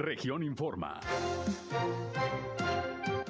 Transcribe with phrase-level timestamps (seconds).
[0.00, 0.98] Región Informa.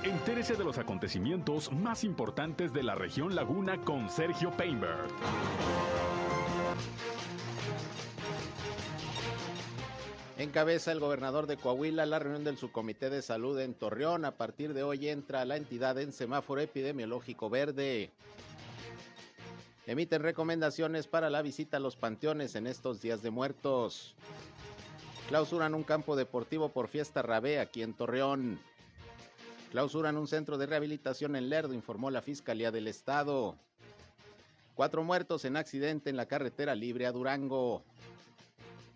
[0.04, 5.08] Entérese de los acontecimientos más importantes de la región Laguna con Sergio Painberg.
[10.38, 14.24] Encabeza el gobernador de Coahuila la reunión del subcomité de salud en Torreón.
[14.24, 18.12] A partir de hoy entra la entidad en semáforo epidemiológico verde.
[19.88, 24.14] Emiten recomendaciones para la visita a los panteones en estos días de muertos.
[25.30, 28.58] Clausuran un campo deportivo por fiesta rabé aquí en Torreón.
[29.70, 33.54] Clausuran un centro de rehabilitación en Lerdo, informó la Fiscalía del Estado.
[34.74, 37.84] Cuatro muertos en accidente en la carretera libre a Durango.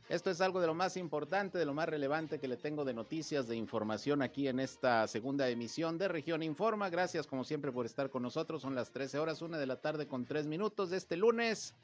[0.09, 2.95] Esto es algo de lo más importante, de lo más relevante que le tengo de
[2.95, 6.91] noticias, de información aquí en esta segunda emisión de Región Informa.
[6.91, 8.61] Gracias como siempre por estar con nosotros.
[8.61, 11.77] Son las 13 horas, una de la tarde con tres minutos de este lunes,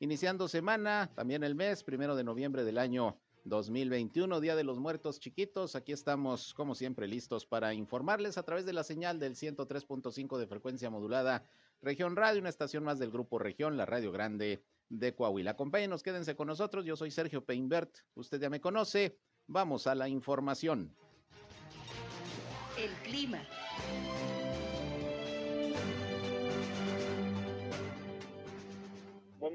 [0.00, 5.20] iniciando semana, también el mes, primero de noviembre del año 2021, Día de los Muertos
[5.20, 5.74] Chiquitos.
[5.74, 10.46] Aquí estamos, como siempre, listos para informarles a través de la señal del 103.5 de
[10.46, 11.44] frecuencia modulada
[11.80, 15.52] Región Radio, una estación más del Grupo Región, la Radio Grande de Coahuila.
[15.52, 16.84] Acompáñenos, quédense con nosotros.
[16.84, 19.18] Yo soy Sergio Peinbert, usted ya me conoce.
[19.48, 20.94] Vamos a la información.
[22.78, 23.42] El clima.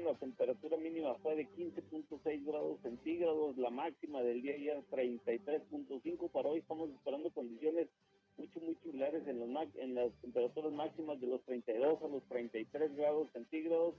[0.08, 6.30] La temperatura mínima fue de 15.6 grados centígrados, la máxima del día ya 33.5.
[6.30, 7.88] Para hoy estamos esperando condiciones
[8.38, 12.96] mucho, muy similares en, los, en las temperaturas máximas de los 32 a los 33
[12.96, 13.96] grados centígrados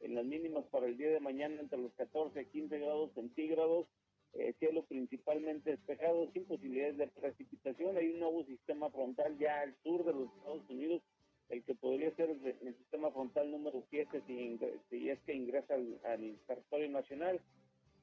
[0.00, 3.86] en las mínimas para el día de mañana entre los 14 y 15 grados centígrados,
[4.34, 7.96] eh, cielo principalmente despejado, sin posibilidades de precipitación.
[7.96, 11.00] Hay un nuevo sistema frontal ya al sur de los Estados Unidos,
[11.48, 16.90] el que podría ser el, sistema frontal número 7 si, es que ingresa al, territorio
[16.90, 17.40] nacional.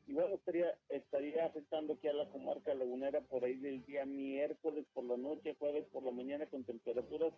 [0.06, 4.86] Y bueno, estaría, estaría afectando aquí a la comarca lagunera por ahí del día miércoles
[4.94, 7.34] por la noche, jueves por la mañana con temperaturas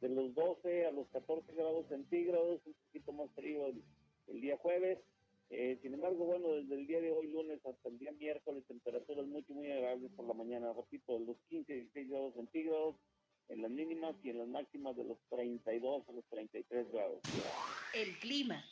[0.00, 4.98] de los 12 a los 14 grados centígrados, un poquito más frío el, día jueves.
[5.50, 9.26] Eh, sin embargo, bueno, desde el día de hoy, lunes hasta el día miércoles, temperaturas
[9.26, 12.96] muy, muy agradables por la mañana, repito, los 15 y 16 grados centígrados
[13.48, 17.20] en las mínimas y en las máximas de los 32 a los 33 grados.
[17.94, 18.64] El clima.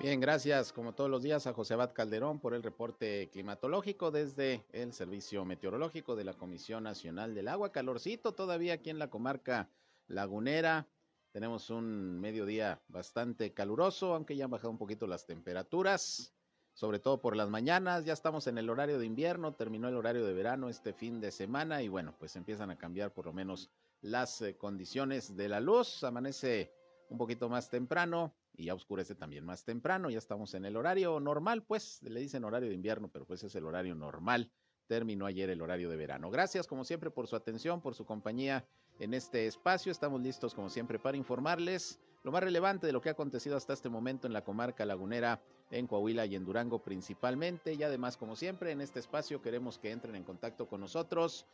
[0.00, 4.64] Bien, gracias como todos los días a José Abad Calderón por el reporte climatológico desde
[4.72, 7.70] el Servicio Meteorológico de la Comisión Nacional del Agua.
[7.70, 9.68] Calorcito todavía aquí en la comarca
[10.06, 10.88] lagunera.
[11.32, 16.32] Tenemos un mediodía bastante caluroso, aunque ya han bajado un poquito las temperaturas,
[16.80, 18.06] sobre todo por las mañanas.
[18.06, 21.30] Ya estamos en el horario de invierno, terminó el horario de verano este fin de
[21.30, 23.70] semana y bueno, pues empiezan a cambiar por lo menos
[24.00, 26.02] las eh, condiciones de la luz.
[26.04, 26.72] Amanece
[27.10, 31.20] un poquito más temprano, y ya oscurece también más temprano, ya estamos en el horario
[31.20, 34.50] normal, pues le dicen horario de invierno, pero pues es el horario normal.
[34.86, 36.30] Terminó ayer el horario de verano.
[36.30, 38.64] Gracias como siempre por su atención, por su compañía
[39.00, 39.92] en este espacio.
[39.92, 43.74] Estamos listos como siempre para informarles lo más relevante de lo que ha acontecido hasta
[43.74, 47.74] este momento en la comarca lagunera, en Coahuila y en Durango principalmente.
[47.74, 51.46] Y además, como siempre, en este espacio queremos que entren en contacto con nosotros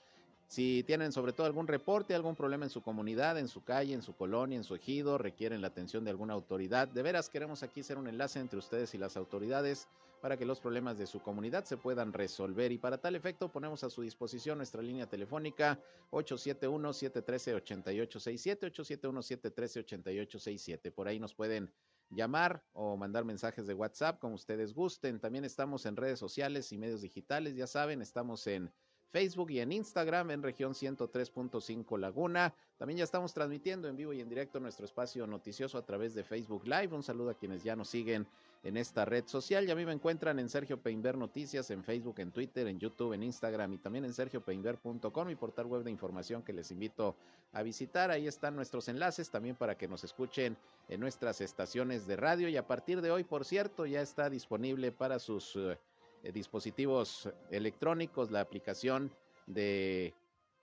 [0.49, 4.03] si tienen sobre todo algún reporte, algún problema en su comunidad, en su calle, en
[4.03, 7.83] su colonia, en su ejido, requieren la atención de alguna autoridad, de veras queremos aquí
[7.83, 9.89] ser un enlace entre ustedes y las autoridades
[10.21, 12.71] para que los problemas de su comunidad se puedan resolver.
[12.73, 15.79] Y para tal efecto ponemos a su disposición nuestra línea telefónica
[16.11, 20.93] 871-713-8867, 871-713-8867.
[20.93, 21.71] Por ahí nos pueden
[22.11, 25.21] llamar o mandar mensajes de WhatsApp como ustedes gusten.
[25.21, 28.73] También estamos en redes sociales y medios digitales, ya saben, estamos en
[29.11, 32.55] Facebook y en Instagram en región 103.5 Laguna.
[32.77, 36.25] También ya estamos transmitiendo en vivo y en directo nuestro espacio noticioso a través de
[36.25, 36.95] Facebook Live.
[36.95, 38.27] Un saludo a quienes ya nos siguen
[38.63, 39.67] en esta red social.
[39.67, 43.13] Ya a mí me encuentran en Sergio Peinber Noticias, en Facebook, en Twitter, en YouTube,
[43.13, 47.17] en Instagram y también en sergiopeinber.com, mi portal web de información que les invito
[47.53, 48.11] a visitar.
[48.11, 50.57] Ahí están nuestros enlaces también para que nos escuchen
[50.89, 52.49] en nuestras estaciones de radio.
[52.49, 55.57] Y a partir de hoy, por cierto, ya está disponible para sus...
[55.57, 55.79] Eh,
[56.27, 59.13] eh, dispositivos electrónicos, la aplicación
[59.47, 60.13] de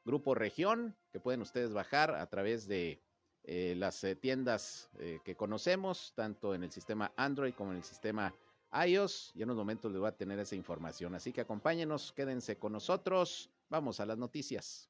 [0.04, 3.00] Grupo Región, que pueden ustedes bajar a través de
[3.46, 4.90] eh, las eh, tiendas
[5.24, 8.34] que conocemos, tanto en el sistema Android como en el sistema
[8.86, 9.32] iOS.
[9.36, 11.14] Y en unos momentos les voy a tener esa información.
[11.16, 13.50] Así que acompáñenos, quédense con nosotros.
[13.70, 14.90] Vamos a las noticias.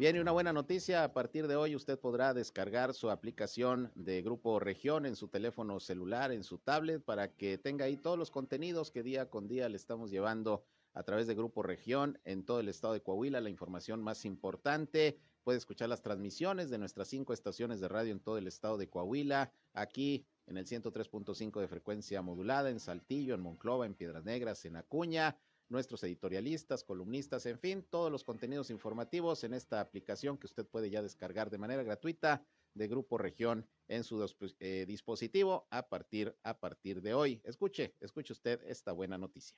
[0.00, 1.04] Viene una buena noticia.
[1.04, 5.78] A partir de hoy usted podrá descargar su aplicación de Grupo Región en su teléfono
[5.78, 9.68] celular, en su tablet, para que tenga ahí todos los contenidos que día con día
[9.68, 13.50] le estamos llevando a través de Grupo Región en todo el estado de Coahuila, la
[13.50, 18.38] información más importante, puede escuchar las transmisiones de nuestras cinco estaciones de radio en todo
[18.38, 23.86] el estado de Coahuila, aquí en el 103.5 de frecuencia modulada, en Saltillo, en Monclova,
[23.86, 25.36] en Piedras Negras, en Acuña,
[25.68, 30.90] nuestros editorialistas, columnistas, en fin, todos los contenidos informativos en esta aplicación que usted puede
[30.90, 32.44] ya descargar de manera gratuita
[32.74, 34.24] de Grupo Región en su
[34.58, 37.40] eh, dispositivo a partir, a partir de hoy.
[37.44, 39.56] Escuche, escuche usted esta buena noticia.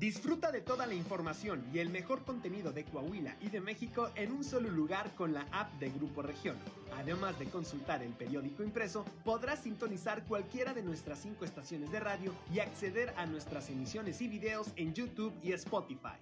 [0.00, 4.32] Disfruta de toda la información y el mejor contenido de Coahuila y de México en
[4.32, 6.56] un solo lugar con la app de Grupo Región.
[6.96, 12.32] Además de consultar el periódico impreso, podrás sintonizar cualquiera de nuestras cinco estaciones de radio
[12.50, 16.16] y acceder a nuestras emisiones y videos en YouTube y Spotify.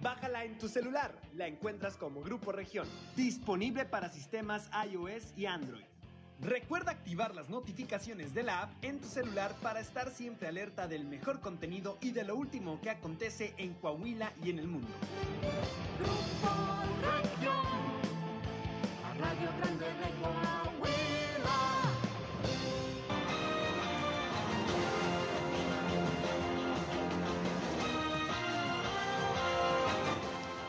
[0.00, 5.84] Bájala en tu celular, la encuentras como Grupo Región, disponible para sistemas iOS y Android.
[6.40, 11.06] Recuerda activar las notificaciones de la app en tu celular para estar siempre alerta del
[11.06, 14.88] mejor contenido y de lo último que acontece en Coahuila y en el mundo.
[19.18, 20.76] Radio Grande de Coahuila.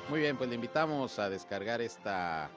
[0.09, 2.49] Muy bien, pues le invitamos a descargar esta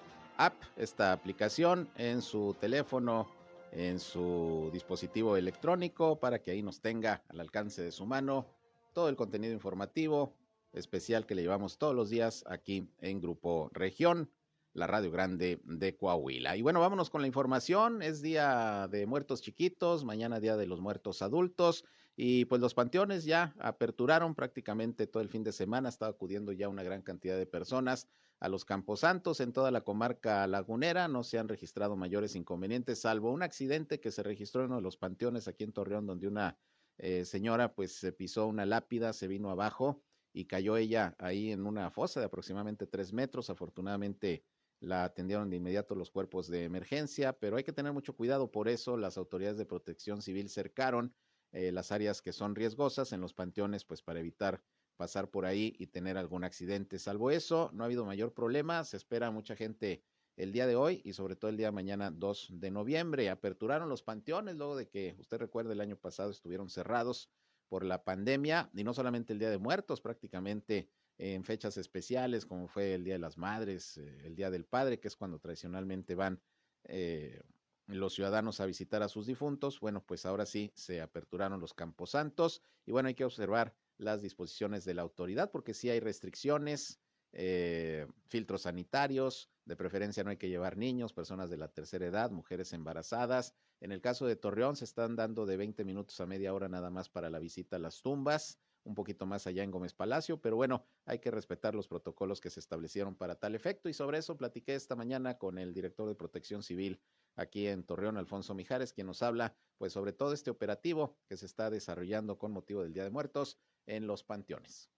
[0.77, 3.29] esta aplicación en su teléfono,
[3.73, 8.47] en su dispositivo electrónico, para que ahí nos tenga al alcance de su mano
[8.95, 10.35] todo el contenido informativo
[10.73, 14.31] especial que le llevamos todos los días aquí en Grupo Región,
[14.73, 16.57] la Radio Grande de Coahuila.
[16.57, 18.03] Y bueno, vámonos con la información.
[18.03, 21.85] Es día de muertos chiquitos, mañana día de los muertos adultos.
[22.17, 26.69] Y pues los panteones ya aperturaron prácticamente todo el fin de semana, estaba acudiendo ya
[26.69, 28.09] una gran cantidad de personas
[28.41, 31.09] a los Camposantos en toda la comarca lagunera.
[31.09, 34.83] No se han registrado mayores inconvenientes, salvo un accidente que se registró en uno de
[34.83, 36.59] los panteones aquí en Torreón, donde una
[36.97, 40.03] eh, señora pues se pisó una lápida, se vino abajo
[40.33, 43.51] y cayó ella ahí en una fosa de aproximadamente tres metros.
[43.51, 44.45] Afortunadamente
[44.81, 48.51] la atendieron de inmediato los cuerpos de emergencia, pero hay que tener mucho cuidado.
[48.51, 51.15] Por eso las autoridades de protección civil cercaron
[51.53, 54.63] eh, las áreas que son riesgosas en los panteones, pues para evitar
[55.01, 56.99] pasar por ahí y tener algún accidente.
[56.99, 58.85] Salvo eso, no ha habido mayor problema.
[58.85, 60.03] Se espera mucha gente
[60.37, 63.31] el día de hoy y sobre todo el día de mañana 2 de noviembre.
[63.31, 67.31] Aperturaron los panteones luego de que, usted recuerda, el año pasado estuvieron cerrados
[67.71, 72.69] por la pandemia y no solamente el Día de Muertos, prácticamente en fechas especiales como
[72.69, 76.15] fue el Día de las Madres, eh, el Día del Padre, que es cuando tradicionalmente
[76.15, 76.43] van
[76.85, 77.41] eh,
[77.87, 79.81] los ciudadanos a visitar a sus difuntos.
[79.81, 84.85] Bueno, pues ahora sí se aperturaron los camposantos y bueno, hay que observar las disposiciones
[84.85, 87.01] de la autoridad, porque sí hay restricciones,
[87.33, 92.31] eh, filtros sanitarios, de preferencia no hay que llevar niños, personas de la tercera edad,
[92.33, 93.55] mujeres embarazadas.
[93.81, 96.91] En el caso de Torreón se están dando de 20 minutos a media hora nada
[96.91, 100.57] más para la visita a las tumbas, un poquito más allá en Gómez Palacio, pero
[100.57, 104.37] bueno, hay que respetar los protocolos que se establecieron para tal efecto y sobre eso
[104.37, 107.01] platiqué esta mañana con el director de Protección Civil
[107.37, 111.47] aquí en Torreón, Alfonso Mijares, quien nos habla pues sobre todo este operativo que se
[111.47, 114.91] está desarrollando con motivo del Día de Muertos en los panteones.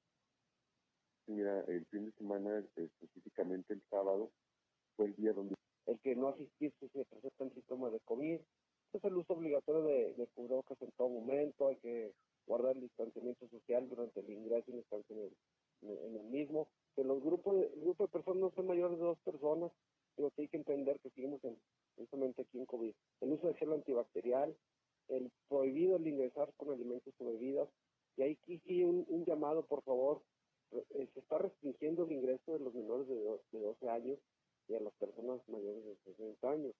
[1.27, 4.31] Mira, el fin de semana, específicamente el sábado,
[4.97, 5.55] fue el día donde
[5.87, 8.41] el que no asististe se presenta el síntoma de COVID.
[8.93, 12.13] Es el uso obligatorio de, de cubrebocas en todo momento, hay que
[12.47, 16.69] guardar el distanciamiento social durante el ingreso y la estancia en el, mismo.
[16.95, 19.73] Que los grupos el grupo de personas no son mayores de dos personas,
[20.17, 21.57] pero que hay que entender que seguimos en,
[21.97, 22.95] justamente aquí en COVID.
[23.21, 24.55] El uso de gel antibacterial,
[25.09, 27.69] el prohibido el ingresar con alimentos o bebidas,
[28.17, 30.23] y ahí sí un, llamado, por favor,
[30.73, 34.19] eh, se está restringiendo el ingreso de los menores de, de 12 años
[34.69, 36.75] y a las personas mayores de 60 años.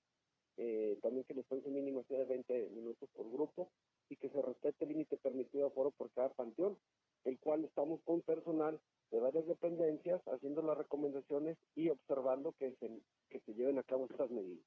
[0.59, 3.71] Eh, también que la estancia mínima sea de 20 minutos por grupo
[4.11, 6.77] y que se respete el límite permitido de aforo por cada panteón,
[7.25, 8.79] el cual estamos con personal
[9.11, 12.91] de varias dependencias haciendo las recomendaciones y observando que se,
[13.31, 14.65] que se lleven a cabo estas medidas.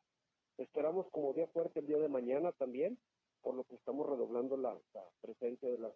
[0.58, 2.98] Esperamos como día fuerte el día de mañana también,
[3.42, 4.76] por lo que estamos redoblando la,
[5.22, 5.94] presencia de las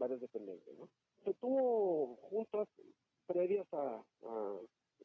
[0.00, 0.76] varias dependencias.
[0.76, 0.88] ¿no?
[1.24, 2.66] Se tuvo juntas
[3.26, 4.02] previas a,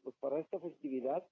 [0.02, 1.24] pues para esta festividad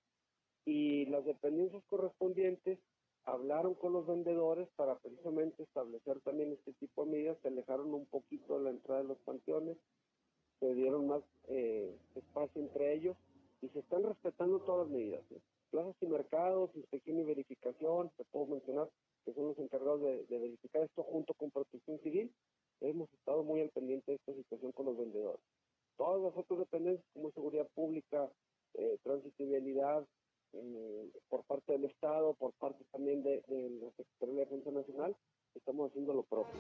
[0.66, 2.78] y las dependencias correspondientes
[3.26, 8.06] hablaron con los vendedores para precisamente establecer también este tipo de medidas, se alejaron un
[8.06, 9.78] poquito de la entrada de los panteones,
[10.60, 13.18] se dieron más eh, espacio entre ellos
[13.62, 15.22] y se están respetando todas las medidas.
[15.72, 18.90] Plazas y mercados, inspección y verificación, te puedo mencionar
[19.26, 22.32] que son los encargados de, verificar esto junto con protección civil.
[22.84, 25.40] Hemos estado muy al pendiente de esta situación con los vendedores.
[25.96, 28.30] Todas las otras dependencias como seguridad pública,
[28.74, 30.06] eh, tránsito y vialidad,
[30.52, 35.16] eh, por parte del Estado, por parte también de, la Secretaría de Defensa Nacional,
[35.56, 36.60] estamos haciendo lo propio.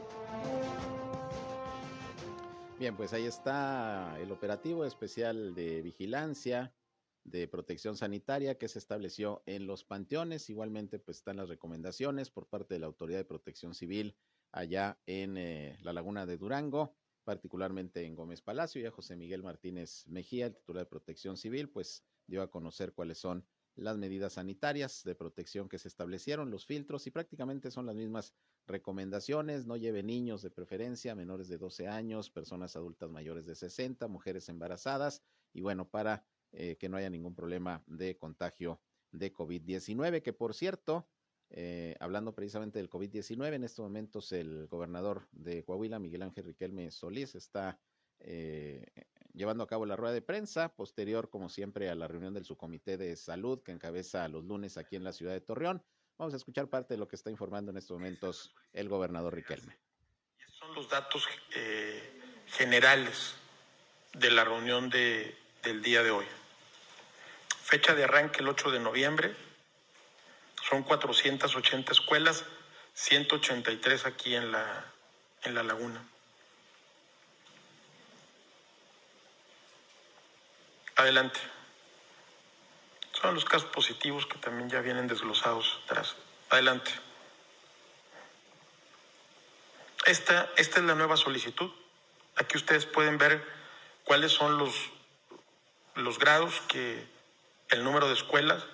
[2.79, 6.73] Bien, pues ahí está el operativo especial de vigilancia
[7.25, 10.49] de protección sanitaria que se estableció en los panteones.
[10.49, 14.15] Igualmente, pues están las recomendaciones por parte de la Autoridad de Protección Civil
[14.53, 16.95] allá en eh, la Laguna de Durango,
[17.25, 18.81] particularmente en Gómez Palacio.
[18.81, 23.17] Ya José Miguel Martínez Mejía, el titular de Protección Civil, pues dio a conocer cuáles
[23.17, 23.45] son
[23.75, 28.36] las medidas sanitarias de protección que se establecieron, los filtros y prácticamente son las mismas
[28.67, 29.65] recomendaciones.
[29.65, 34.48] No lleve niños de preferencia, menores de 12 años, personas adultas mayores de 60, mujeres
[34.50, 38.79] embarazadas y bueno, para eh, que no haya ningún problema de contagio
[39.12, 41.07] de COVID-19, que por cierto,
[41.50, 46.91] eh, hablando precisamente del COVID-19, en estos momentos el gobernador de Coahuila, Miguel Ángel Riquelme
[46.91, 47.79] Solís, está
[48.19, 48.85] eh,
[49.33, 52.97] llevando a cabo la rueda de prensa, posterior, como siempre, a la reunión del subcomité
[52.97, 55.83] de salud que encabeza los lunes aquí en la ciudad de Torreón.
[56.17, 59.77] Vamos a escuchar parte de lo que está informando en estos momentos el gobernador Riquelme.
[60.47, 61.27] Son los datos
[62.45, 63.35] generales
[64.13, 66.25] de la reunión de, del día de hoy.
[67.63, 69.35] Fecha de arranque el 8 de noviembre.
[70.73, 72.45] Son 480 escuelas,
[72.95, 74.91] 183 aquí en la,
[75.43, 76.03] en la laguna.
[80.95, 81.39] Adelante.
[83.11, 86.15] Son los casos positivos que también ya vienen desglosados atrás.
[86.49, 86.91] Adelante.
[90.07, 91.69] Esta, esta es la nueva solicitud.
[92.35, 93.47] Aquí ustedes pueden ver
[94.05, 94.73] cuáles son los,
[95.93, 97.07] los grados que
[97.69, 98.65] el número de escuelas.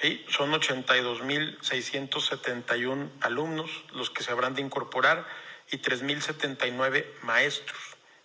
[0.00, 5.26] Sí, son 82.671 alumnos los que se habrán de incorporar
[5.70, 7.78] y 3.079 maestros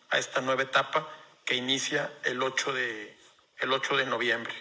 [0.09, 1.09] a esta nueva etapa
[1.43, 3.13] que inicia el 8 de,
[3.59, 4.53] el 8 de noviembre.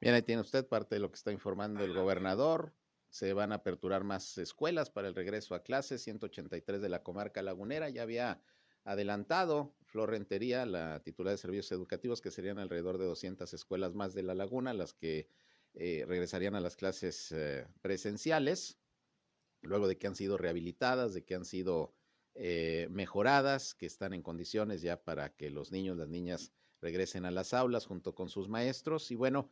[0.00, 2.72] Bien, ahí tiene usted parte de lo que está informando el gobernador.
[3.10, 7.42] Se van a aperturar más escuelas para el regreso a clases, 183 de la comarca
[7.42, 7.88] lagunera.
[7.88, 8.40] Ya había
[8.84, 14.12] adelantado Flor Rentería, la titular de servicios educativos, que serían alrededor de 200 escuelas más
[14.14, 15.28] de la laguna, las que
[15.74, 18.78] eh, regresarían a las clases eh, presenciales,
[19.62, 21.94] luego de que han sido rehabilitadas, de que han sido
[22.34, 27.30] eh, mejoradas, que están en condiciones ya para que los niños, las niñas regresen a
[27.30, 29.10] las aulas junto con sus maestros.
[29.10, 29.50] Y bueno,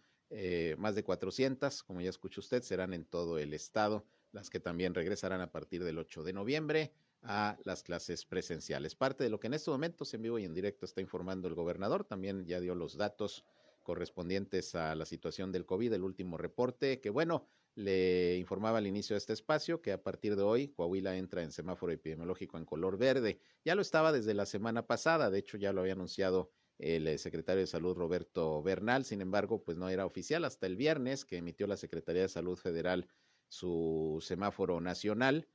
[0.79, 4.95] más de 400, como ya escuchó usted, serán en todo el estado, las que también
[4.95, 8.95] regresarán a partir del 8 de noviembre a las clases presenciales.
[8.95, 11.55] Parte de lo que en estos momentos en vivo y en directo está informando el
[11.55, 13.45] gobernador, también ya dio los datos
[13.83, 19.14] correspondientes a la situación del COVID, el último reporte, que bueno, le informaba al inicio
[19.14, 22.99] de este espacio que a partir de hoy Coahuila entra en semáforo epidemiológico en color
[22.99, 23.41] verde.
[23.64, 27.19] Ya lo estaba desde la semana pasada, de hecho ya lo había anunciado el eh,
[27.19, 31.37] secretario de Salud Roberto Bernal, sin embargo, pues no era oficial hasta el viernes que
[31.37, 33.09] emitió la Secretaría de Salud Federal
[33.49, 35.47] su semáforo nacional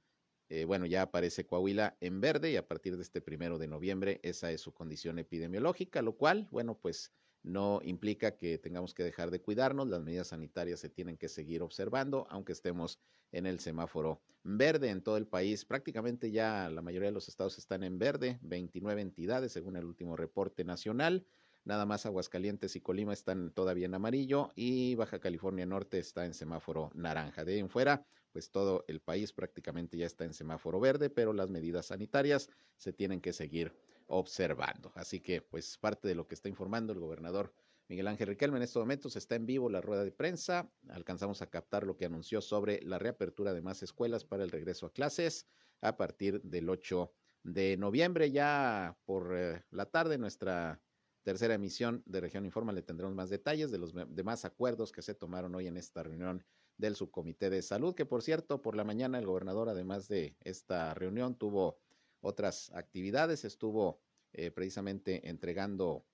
[0.49, 4.19] eh, bueno, ya aparece Coahuila en verde y a partir de este primero de noviembre
[4.23, 7.11] esa es su condición epidemiológica, lo cual, bueno, pues
[7.43, 11.61] no implica que tengamos que dejar de cuidarnos, las medidas sanitarias se tienen que seguir
[11.61, 12.99] observando, aunque estemos
[13.31, 15.65] en el semáforo verde en todo el país.
[15.65, 20.15] Prácticamente ya la mayoría de los estados están en verde, 29 entidades según el último
[20.15, 21.25] reporte nacional.
[21.65, 26.33] Nada más Aguascalientes y Colima están todavía en amarillo y Baja California Norte está en
[26.33, 27.43] semáforo naranja.
[27.43, 31.33] De ahí en fuera, pues todo el país prácticamente ya está en semáforo verde, pero
[31.33, 33.73] las medidas sanitarias se tienen que seguir
[34.07, 34.91] observando.
[34.95, 37.53] Así que, pues parte de lo que está informando el gobernador
[37.89, 40.69] Miguel Ángel Riquelme en estos momentos está en vivo la rueda de prensa.
[40.89, 44.87] Alcanzamos a captar lo que anunció sobre la reapertura de más escuelas para el regreso
[44.87, 45.47] a clases
[45.81, 48.29] a partir del 8 de noviembre.
[48.29, 50.81] Ya por eh, la tarde nuestra
[51.23, 55.15] tercera emisión de Región Informa le tendremos más detalles de los demás acuerdos que se
[55.15, 56.43] tomaron hoy en esta reunión
[56.77, 60.93] del subcomité de salud, que por cierto, por la mañana el gobernador, además de esta
[60.93, 61.79] reunión, tuvo
[62.21, 63.99] otras actividades, estuvo
[64.33, 66.05] eh, precisamente entregando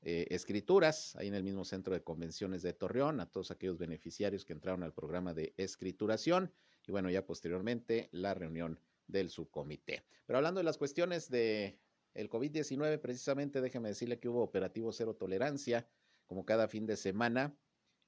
[0.00, 4.44] eh, escrituras ahí en el mismo centro de convenciones de Torreón a todos aquellos beneficiarios
[4.44, 6.52] que entraron al programa de escrituración
[6.86, 10.04] y bueno, ya posteriormente la reunión del subcomité.
[10.26, 11.78] Pero hablando de las cuestiones de
[12.14, 15.88] el COVID-19, precisamente déjeme decirle que hubo operativo cero tolerancia,
[16.26, 17.56] como cada fin de semana,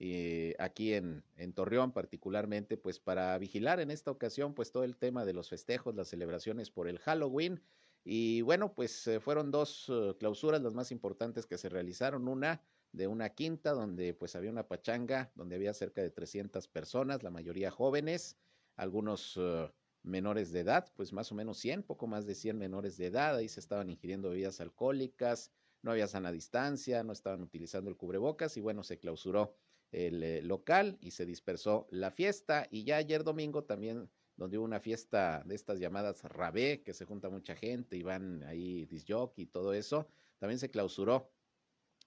[0.03, 1.23] eh, aquí en,
[1.55, 5.95] Torreón particularmente, pues para vigilar en esta ocasión, pues todo el tema de los festejos,
[5.95, 7.63] las celebraciones por el Halloween.
[8.03, 12.29] Y bueno, pues eh, fueron dos uh, clausuras las más importantes que se realizaron.
[12.29, 17.23] Una de una quinta donde pues había una pachanga, donde había cerca de 300 personas,
[17.23, 18.39] la mayoría jóvenes,
[18.77, 19.69] algunos uh,
[20.03, 23.37] menores de edad, pues más o menos 100, poco más de 100 menores de edad,
[23.37, 25.53] ahí se estaban ingiriendo bebidas alcohólicas,
[25.83, 29.55] no había sana distancia, no estaban utilizando el cubrebocas y bueno, se clausuró
[29.93, 34.65] el eh, local y se dispersó la fiesta y ya ayer domingo también donde hubo
[34.65, 39.39] una fiesta de estas llamadas Rabé, que se junta mucha gente y van ahí disjock
[39.39, 41.31] y todo eso, también se clausuró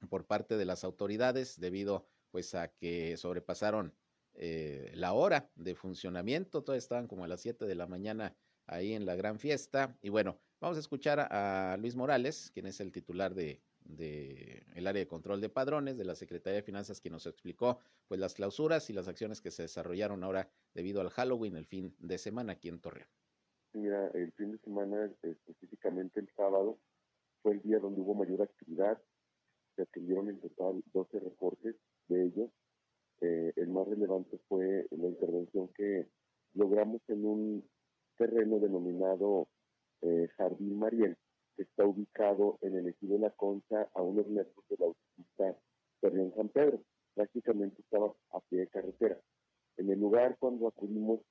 [0.10, 3.94] por parte de las autoridades debido pues a que sobrepasaron
[4.36, 8.36] eh, la hora de funcionamiento, todos estaban como a las 7 de la mañana
[8.66, 9.96] ahí en la gran fiesta.
[10.02, 14.88] Y bueno, vamos a escuchar a, Luis Morales, quien es el titular de, de el
[14.88, 18.34] área de control de padrones de la Secretaría de Finanzas, quien nos explicó pues las
[18.34, 22.54] clausuras y las acciones que se desarrollaron ahora debido al Halloween el fin de semana
[22.54, 23.08] aquí en Torreón.
[23.74, 26.80] Mira, el fin de semana, específicamente el sábado,
[27.42, 29.02] fue el día donde hubo mayor actividad.
[29.75, 31.75] Se atendieron en total 12 reportes
[32.08, 32.52] de ellos
[33.24, 36.10] eh, el más relevante fue la intervención que
[36.56, 37.70] logramos en un
[38.18, 39.48] terreno denominado
[40.02, 41.18] eh, Jardín Mariel,
[41.56, 45.58] que está ubicado en el ejido la Concha, a unos metros de la autopista
[46.02, 46.84] Fernández San Pedro.
[47.14, 49.20] Prácticamente estaba a pie de carretera.
[49.78, 51.22] En el lugar, cuando acudimos,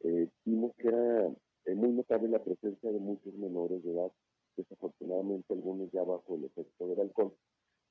[0.00, 1.28] eh, vimos que era
[1.74, 4.12] muy notable la presencia de muchos menores de edad,
[4.56, 7.34] desafortunadamente algunos ya bajo el efecto del alcohol.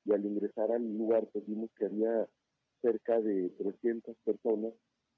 [0.06, 2.28] Y al ingresar al lugar, pues vimos que había
[2.82, 4.74] cerca de 300 personas,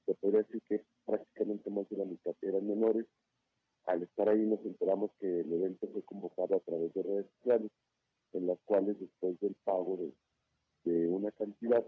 [0.06, 3.06] se podría decir que prácticamente más de la mitad eran menores.
[3.86, 7.72] Al estar ahí nos enteramos que el evento fue convocado a través de redes sociales,
[8.32, 10.14] en las cuales después del pago de,
[11.08, 11.84] una cantidad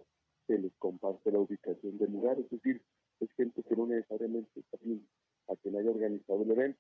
[0.48, 2.82] se les comparte la ubicación del lugar, es decir,
[3.20, 5.06] es gente que no necesariamente está bien
[5.48, 6.80] a quien haya organizado el evento.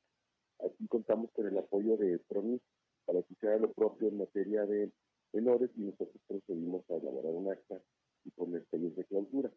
[0.60, 2.62] Aquí contamos con el apoyo de PRONIS
[3.06, 4.92] para que sea lo propio en materia de
[5.34, 7.82] menores y nosotros procedimos a elaborar un acta
[8.24, 9.52] y poner sellos de clausura.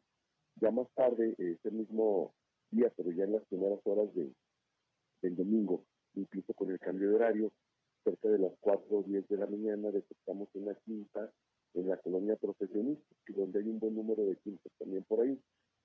[0.60, 2.34] Ya más tarde, ese mismo
[2.70, 4.32] día, pero ya en las primeras horas de,
[5.22, 5.84] del domingo,
[6.14, 7.52] incluso con el cambio de horario,
[8.04, 11.30] cerca de las 4 o 10 de la mañana detectamos una quinta
[11.74, 15.38] en la colonia profesionista, donde hay un buen número de quintas también por ahí.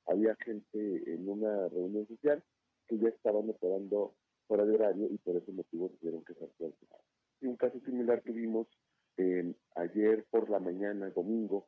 [0.05, 2.43] Había gente en una reunión social
[2.87, 4.15] que ya estaban operando
[4.47, 6.49] fuera de horario y por ese motivo tuvieron que ser.
[7.41, 8.67] Y un caso similar tuvimos
[9.17, 11.67] eh, ayer por la mañana, domingo,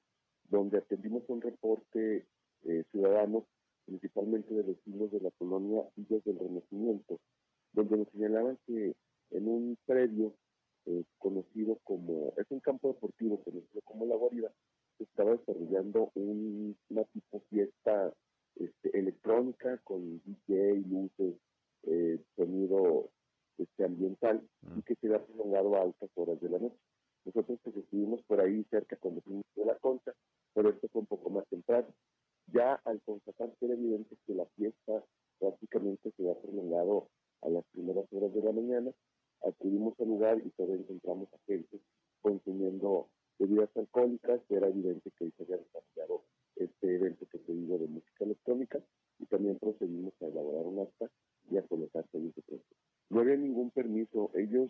[0.49, 2.25] donde atendimos un reporte
[2.63, 3.45] eh, ciudadano,
[3.85, 7.19] principalmente de vecinos de la colonia Villas del Renacimiento,
[7.75, 8.95] donde nos señalaban que
[9.31, 10.33] en un predio
[10.85, 14.51] eh, conocido como, es un campo deportivo conocido como La Guarida,
[14.97, 18.13] se estaba desarrollando una tipo fiesta
[18.55, 21.35] este, electrónica con DJ, luces,
[21.83, 23.09] eh, sonido
[23.57, 24.41] este, ambiental
[24.77, 26.79] y que se había prolongado a altas horas de la noche.
[27.25, 30.13] Nosotros pues, estuvimos por ahí cerca cuando fuimos de la concha,
[30.53, 31.87] pero esto fue un poco más temprano.
[32.53, 35.03] Ya al constatar que era evidente que la fiesta
[35.39, 37.09] prácticamente se había prolongado
[37.45, 38.91] a las primeras horas de la mañana,
[39.45, 41.79] acudimos al lugar y todavía encontramos a gente
[42.21, 46.23] consumiendo bebidas alcohólicas, era evidente que se había desarrollado
[46.55, 48.79] este evento que te digo de música electrónica
[49.19, 51.09] y también procedimos a elaborar un acta
[51.51, 52.43] y a colocar servicio
[53.09, 54.69] No había ningún permiso, ellos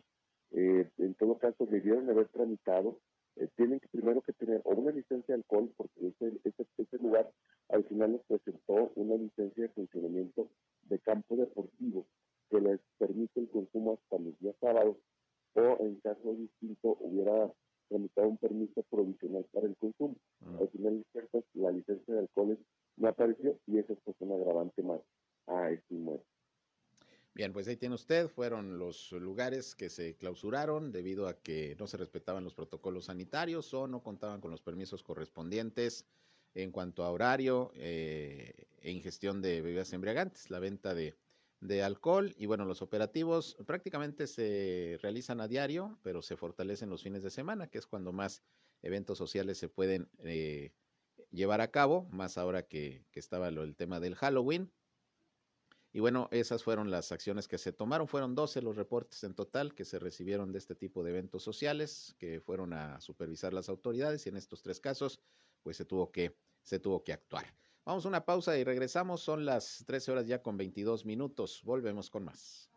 [0.52, 3.00] eh, en todo caso debieron haber tramitado
[3.38, 6.98] eh, tienen que primero que tener o una licencia de alcohol, porque ese, ese, ese
[7.00, 7.30] lugar
[7.70, 10.50] al final nos presentó una licencia de funcionamiento
[10.84, 12.06] de campo deportivo
[12.50, 14.96] que les permite el consumo hasta los días sábados,
[15.56, 17.52] o en caso distinto hubiera
[17.90, 20.16] tramitado un permiso provisional para el consumo.
[20.40, 20.58] Mm.
[20.60, 21.06] Al final
[21.54, 22.60] la licencia de alcoholes
[22.98, 25.02] no apareció y esa es pues un agravante más
[25.48, 26.24] a este inmueble.
[27.34, 31.88] Bien, pues ahí tiene usted, fueron los lugares que se clausuraron debido a que no
[31.88, 36.06] se respetaban los protocolos sanitarios o no contaban con los permisos correspondientes
[36.54, 41.16] en cuanto a horario eh, e ingestión de bebidas embriagantes, la venta de,
[41.84, 47.24] alcohol y bueno, los operativos prácticamente se realizan a diario, pero se fortalecen los fines
[47.24, 48.44] de semana, que es cuando más
[48.84, 50.72] eventos sociales se pueden eh,
[51.32, 54.72] llevar a cabo, más ahora que, estaba lo, el tema del Halloween.
[55.96, 58.10] Y bueno, esas fueron las acciones que se tomaron.
[58.10, 62.14] Fueron 12 los reportes en total que se recibieron de este tipo de eventos sociales
[62.20, 65.22] que fueron a supervisar las autoridades y en estos tres casos
[65.64, 67.46] pues se tuvo que, se tuvo que actuar.
[67.86, 69.22] Vamos a una pausa y regresamos.
[69.22, 71.62] Son las 13 horas ya con 22 minutos.
[71.64, 72.70] Volvemos con más.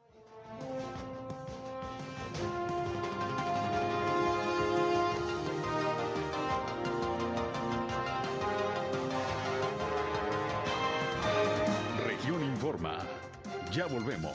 [13.78, 14.34] Ya volvemos.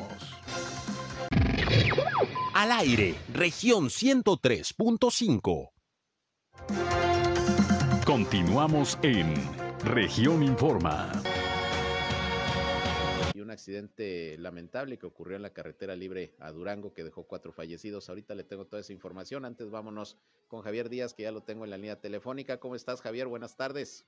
[2.54, 5.72] Al aire, región 103.5.
[8.06, 9.34] Continuamos en
[9.84, 11.12] región Informa.
[13.34, 17.52] Y un accidente lamentable que ocurrió en la carretera libre a Durango que dejó cuatro
[17.52, 18.08] fallecidos.
[18.08, 19.44] Ahorita le tengo toda esa información.
[19.44, 20.16] Antes vámonos
[20.48, 22.62] con Javier Díaz, que ya lo tengo en la línea telefónica.
[22.62, 23.28] ¿Cómo estás, Javier?
[23.28, 24.06] Buenas tardes.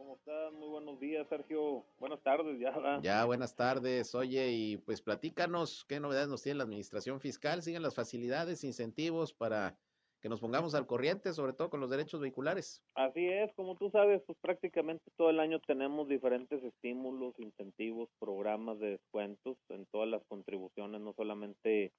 [0.00, 0.50] ¿Cómo estás?
[0.54, 1.84] Muy buenos días, Sergio.
[1.98, 3.00] Buenas tardes, ya.
[3.02, 4.14] Ya, buenas tardes.
[4.14, 7.60] Oye, y pues platícanos qué novedades nos tiene la administración fiscal.
[7.60, 9.76] ¿Siguen las facilidades, incentivos para
[10.22, 12.82] que nos pongamos al corriente, sobre todo con los derechos vehiculares.
[12.94, 18.78] Así es, como tú sabes, pues prácticamente todo el año tenemos diferentes estímulos, incentivos, programas
[18.80, 21.92] de descuentos en todas las contribuciones, no solamente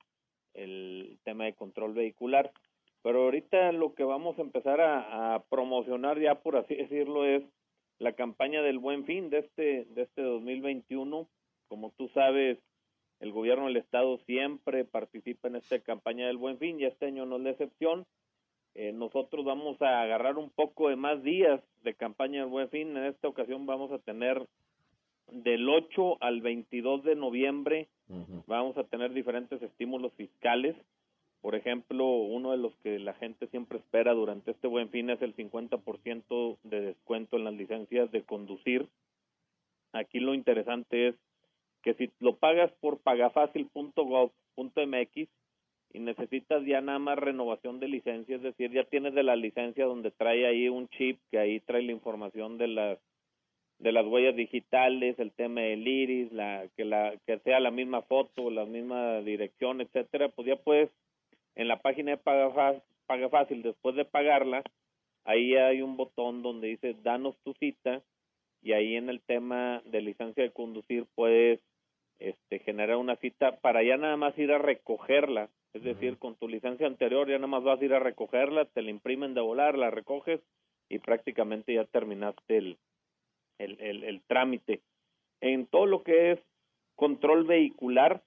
[0.55, 2.51] el tema de control vehicular.
[3.03, 7.43] Pero ahorita lo que vamos a empezar a, a promocionar ya, por así decirlo, es
[8.01, 11.27] la campaña del Buen Fin de este de este 2021.
[11.67, 12.57] Como tú sabes,
[13.19, 17.27] el gobierno del estado siempre participa en esta campaña del Buen Fin y este año
[17.27, 18.07] no es la excepción.
[18.73, 22.97] Eh, nosotros vamos a agarrar un poco de más días de campaña del Buen Fin.
[22.97, 24.47] En esta ocasión vamos a tener
[25.31, 27.87] del 8 al 22 de noviembre,
[28.47, 30.75] vamos a tener diferentes estímulos fiscales.
[31.41, 35.19] Por ejemplo, uno de los que la gente siempre espera durante este buen fin es
[35.23, 38.87] el 50% de descuento en las licencias de conducir.
[39.91, 41.15] Aquí lo interesante es
[41.81, 45.29] que si lo pagas por pagafacil.gov.mx
[45.93, 49.85] y necesitas ya nada más renovación de licencia, es decir, ya tienes de la licencia
[49.85, 52.99] donde trae ahí un chip que ahí trae la información de las
[53.79, 58.03] de las huellas digitales, el tema del iris, la que la que sea la misma
[58.03, 60.91] foto, la misma dirección, etcétera, pues ya puedes
[61.61, 64.63] en la página de Paga, Paga Fácil después de pagarla,
[65.25, 68.01] ahí hay un botón donde dice danos tu cita
[68.61, 71.59] y ahí en el tema de licencia de conducir puedes
[72.19, 75.49] este, generar una cita para ya nada más ir a recogerla.
[75.73, 78.81] Es decir, con tu licencia anterior ya nada más vas a ir a recogerla, te
[78.81, 80.41] la imprimen de volar, la recoges
[80.89, 82.77] y prácticamente ya terminaste el,
[83.57, 84.81] el, el, el trámite.
[85.39, 86.39] En todo lo que es
[86.95, 88.21] control vehicular,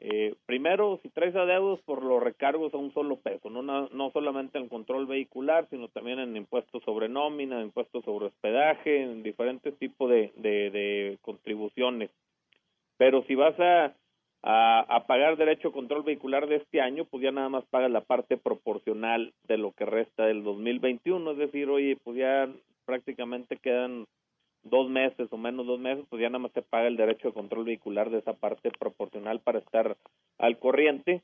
[0.00, 4.58] eh, primero, si traes adeudos por los recargos a un solo peso, no, no solamente
[4.58, 10.08] en control vehicular, sino también en impuestos sobre nómina, impuestos sobre hospedaje, en diferentes tipos
[10.08, 12.10] de, de, de contribuciones.
[12.96, 13.94] Pero si vas a,
[14.42, 18.02] a, pagar derecho a control vehicular de este año, pues ya nada más pagas la
[18.02, 21.32] parte proporcional de lo que resta del 2021.
[21.32, 22.48] Es decir, oye, pues ya
[22.84, 24.06] prácticamente quedan
[24.70, 27.34] dos meses o menos dos meses, pues ya nada más se paga el derecho de
[27.34, 29.96] control vehicular de esa parte proporcional para estar
[30.38, 31.22] al corriente.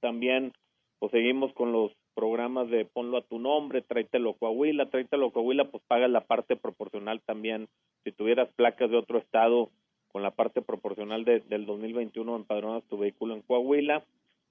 [0.00, 0.52] También,
[0.98, 5.82] pues seguimos con los programas de ponlo a tu nombre, tráetelo Coahuila, tráetelo Coahuila, pues
[5.86, 7.68] pagas la parte proporcional también.
[8.04, 9.70] Si tuvieras placas de otro estado,
[10.12, 14.04] con la parte proporcional de, del 2021 empadronas tu vehículo en Coahuila,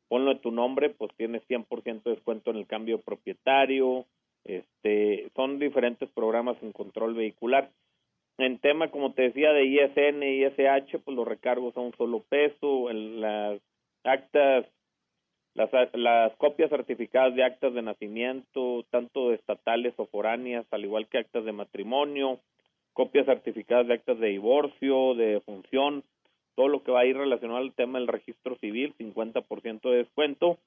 [0.07, 4.05] ponlo en tu nombre, pues tienes 100% de descuento en el cambio propietario,
[4.45, 7.69] este, son diferentes programas en control vehicular.
[8.39, 12.23] En tema, como te decía, de ISN y ISH, pues los recargos a un solo
[12.29, 13.59] peso, las
[14.05, 14.65] actas,
[15.55, 21.17] las, las copias certificadas de actas de nacimiento, tanto estatales o foráneas, al igual que
[21.17, 22.39] actas de matrimonio,
[22.93, 26.05] copias certificadas de actas de divorcio, de función,
[26.55, 30.57] todo lo que va a ir relacionado al tema del registro civil, 50% de descuento.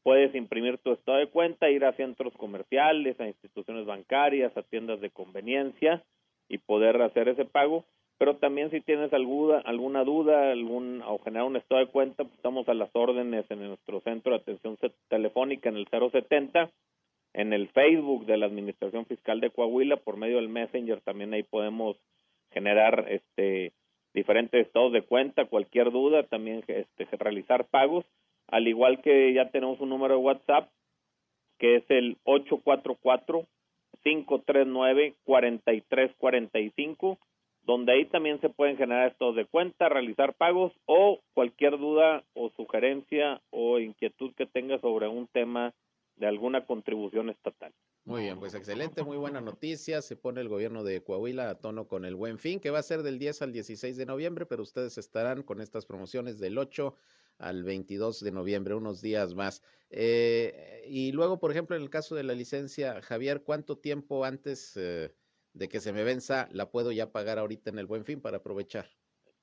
[0.02, 5.00] puedes imprimir tu estado de cuenta, ir a centros comerciales, a instituciones bancarias, a tiendas
[5.00, 6.02] de conveniencia
[6.48, 7.84] y poder hacer ese pago
[8.22, 12.36] pero también si tienes alguna, alguna duda algún, o generar un estado de cuenta, pues
[12.36, 16.70] estamos a las órdenes en nuestro centro de atención telefónica en el 070,
[17.32, 21.42] en el Facebook de la Administración Fiscal de Coahuila, por medio del Messenger también ahí
[21.42, 21.96] podemos
[22.52, 23.72] generar este
[24.14, 28.04] diferentes estados de cuenta, cualquier duda, también este, realizar pagos,
[28.46, 30.70] al igual que ya tenemos un número de WhatsApp
[31.58, 33.48] que es el 844
[34.04, 37.18] 539 4345
[37.64, 42.50] donde ahí también se pueden generar estos de cuenta, realizar pagos o cualquier duda o
[42.56, 45.72] sugerencia o inquietud que tenga sobre un tema
[46.16, 47.72] de alguna contribución estatal.
[48.04, 50.02] Muy bien, pues excelente, muy buena noticia.
[50.02, 52.82] Se pone el gobierno de Coahuila a tono con el buen fin, que va a
[52.82, 56.96] ser del 10 al 16 de noviembre, pero ustedes estarán con estas promociones del 8
[57.38, 59.62] al 22 de noviembre, unos días más.
[59.90, 64.76] Eh, y luego, por ejemplo, en el caso de la licencia, Javier, ¿cuánto tiempo antes...
[64.76, 65.14] Eh,
[65.54, 68.38] de que se me venza, la puedo ya pagar ahorita en el buen fin para
[68.38, 68.86] aprovechar.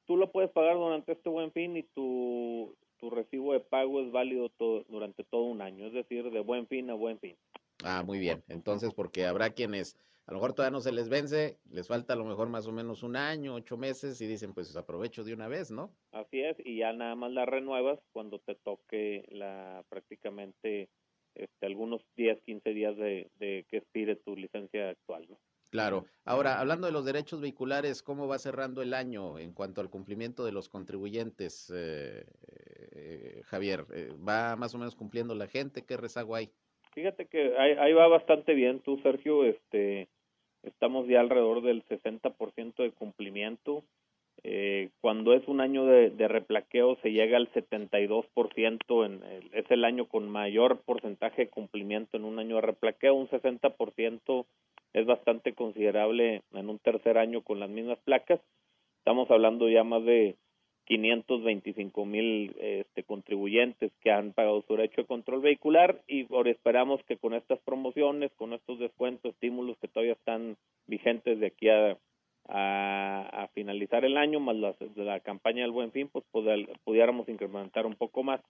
[0.06, 4.12] Tú lo puedes pagar durante este buen fin y tu, tu recibo de pago es
[4.12, 7.36] válido todo, durante todo un año, es decir, de buen fin a buen fin.
[7.84, 8.44] Ah, muy bien.
[8.48, 9.98] Entonces, porque habrá quienes
[10.30, 12.72] a lo mejor todavía no se les vence, les falta a lo mejor más o
[12.72, 15.92] menos un año, ocho meses y dicen pues aprovecho de una vez, ¿no?
[16.12, 20.88] Así es, y ya nada más la renuevas cuando te toque la prácticamente
[21.34, 25.40] este, algunos días, 15 días de, de que expire tu licencia actual, ¿no?
[25.70, 26.06] Claro.
[26.26, 30.44] Ahora, hablando de los derechos vehiculares, ¿cómo va cerrando el año en cuanto al cumplimiento
[30.44, 32.26] de los contribuyentes, eh,
[32.92, 33.86] eh, Javier?
[33.94, 35.86] Eh, ¿Va más o menos cumpliendo la gente?
[35.86, 36.50] ¿Qué rezago hay?
[36.94, 39.46] Fíjate que ahí, va bastante bien tú, Sergio.
[39.46, 40.08] Este,
[40.64, 43.84] estamos ya alrededor del 60% de cumplimiento.
[44.44, 49.84] Eh, cuando es un año de, replaqueo se llega al 72%, en el, es el
[49.84, 54.46] año con mayor porcentaje de cumplimiento en un año de replaqueo, un 60%
[54.94, 58.40] es bastante considerable en un tercer año con las mismas placas.
[59.00, 60.36] Estamos hablando ya más de
[60.86, 67.04] 525 mil este, contribuyentes que han pagado su derecho de control vehicular y ahora esperamos
[67.04, 71.96] que con estas promociones, con estos descuentos, estímulos que todavía están vigentes de aquí a,
[72.50, 74.56] a, finalizar el año, más
[74.96, 76.26] la, campaña del Buen Fin, pues
[76.84, 78.42] pudiéramos incrementar un poco más.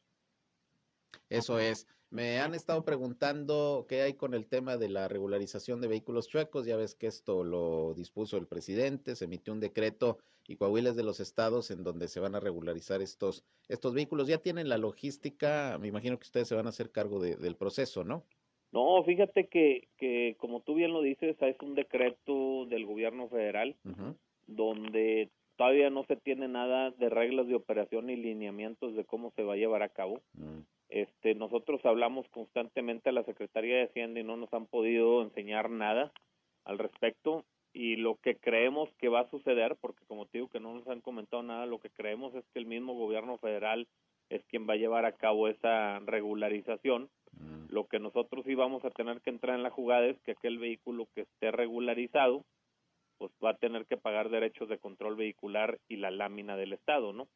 [1.29, 1.87] Eso es.
[2.11, 6.65] Me han estado preguntando qué hay con el tema de la regularización de vehículos chuecos.
[6.65, 10.95] Ya ves que esto lo dispuso el presidente, se emitió un decreto y Coahuila es
[10.95, 14.27] de los estados en donde se van a regularizar estos, estos vehículos.
[14.27, 18.03] Ya tienen la logística, me imagino que ustedes se van a hacer cargo del proceso,
[18.03, 18.25] ¿no?
[18.71, 23.75] No, fíjate que, que como tú bien lo dices, es un decreto del gobierno federal
[24.47, 29.43] donde todavía no se tiene nada de reglas de operación y lineamientos de cómo se
[29.43, 30.21] va a llevar a cabo.
[30.33, 30.59] Mm.
[30.89, 35.69] Este, nosotros hablamos constantemente a la Secretaría de Hacienda y no nos han podido enseñar
[35.69, 36.11] nada
[36.63, 40.59] al respecto y lo que creemos que va a suceder, porque como te digo que
[40.59, 43.87] no nos han comentado nada, lo que creemos es que el mismo gobierno federal
[44.29, 47.09] es quien va a llevar a cabo esa regularización.
[47.31, 47.73] Mm.
[47.73, 50.57] Lo que nosotros sí vamos a tener que entrar en la jugada es que aquel
[50.57, 52.43] vehículo que esté regularizado,
[53.17, 57.13] pues va a tener que pagar derechos de control vehicular y la lámina del Estado,
[57.13, 57.27] ¿no?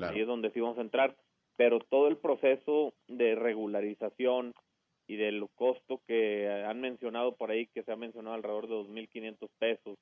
[0.00, 1.16] Ahí es donde sí vamos a entrar
[1.56, 4.54] pero todo el proceso de regularización
[5.06, 9.48] y del costo que han mencionado por ahí, que se ha mencionado alrededor de 2.500
[9.58, 9.98] pesos,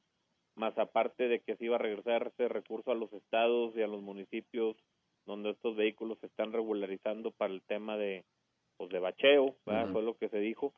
[0.55, 3.87] más aparte de que se iba a regresar ese recurso a los estados y a
[3.87, 4.77] los municipios
[5.27, 8.25] donde estos vehículos se están regularizando para el tema de
[8.83, 10.75] pues de bacheo, fue lo que se dijo,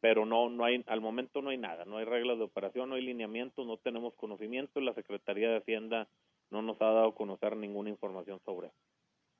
[0.00, 2.96] pero no no hay al momento no hay nada, no hay reglas de operación, no
[2.96, 6.08] hay lineamientos, no tenemos conocimiento, la Secretaría de Hacienda
[6.50, 8.70] no nos ha dado a conocer ninguna información sobre.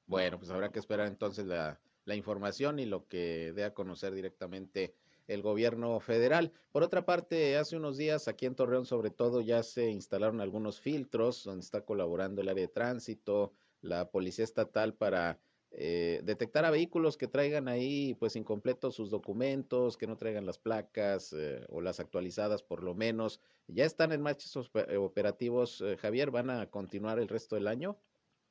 [0.07, 4.14] Bueno, pues habrá que esperar entonces la, la información y lo que dé a conocer
[4.14, 4.94] directamente
[5.28, 6.50] el gobierno federal.
[6.70, 10.81] Por otra parte, hace unos días aquí en Torreón sobre todo ya se instalaron algunos
[10.81, 13.52] filtros donde está colaborando el área de tránsito,
[13.83, 15.38] la policía estatal para
[15.74, 20.58] eh, detectar a vehículos que traigan ahí pues incompletos sus documentos, que no traigan las
[20.58, 23.40] placas eh, o las actualizadas por lo menos.
[23.68, 26.30] ¿Ya están en marcha esos operativos, eh, Javier?
[26.30, 27.96] ¿Van a continuar el resto del año?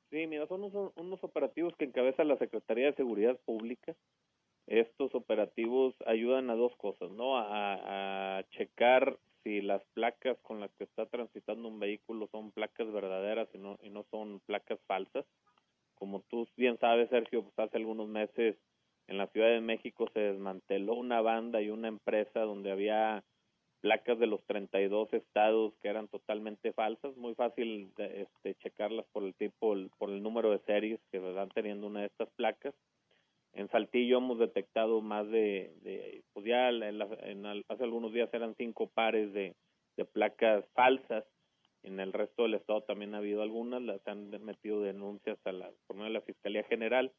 [0.09, 3.95] Sí, mira, son unos, operativos que encabeza la Secretaría de Seguridad Pública.
[4.65, 7.37] Estos operativos ayudan a dos cosas, ¿no?
[7.37, 13.47] A, checar si las placas con las que está transitando un vehículo son placas verdaderas
[13.53, 15.25] y no, y no son placas falsas.
[16.01, 18.57] Como tú bien sabes, Sergio, pues hace algunos meses
[19.05, 23.23] en la Ciudad de México se desmanteló una banda y una empresa donde había
[23.81, 29.35] placas de los 32 estados que eran totalmente falsas, muy fácil este, checarlas por el
[29.35, 32.73] tipo, por el número de series que van teniendo una de estas placas.
[33.53, 39.31] En Saltillo hemos detectado más de, pues ya en hace algunos días eran cinco pares
[39.33, 39.53] de,
[39.97, 41.25] de placas falsas.
[41.83, 45.71] En el resto del estado también ha habido algunas, las han metido denuncias a la,
[45.87, 47.11] por medio de la Fiscalía General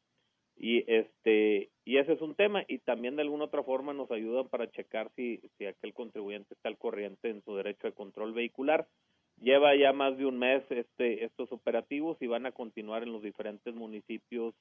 [0.56, 4.48] y este y ese es un tema y también de alguna otra forma nos ayudan
[4.48, 8.86] para checar si si aquel contribuyente está al corriente en su derecho de control vehicular
[9.40, 13.22] lleva ya más de un mes este estos operativos y van a continuar en los
[13.22, 14.54] diferentes municipios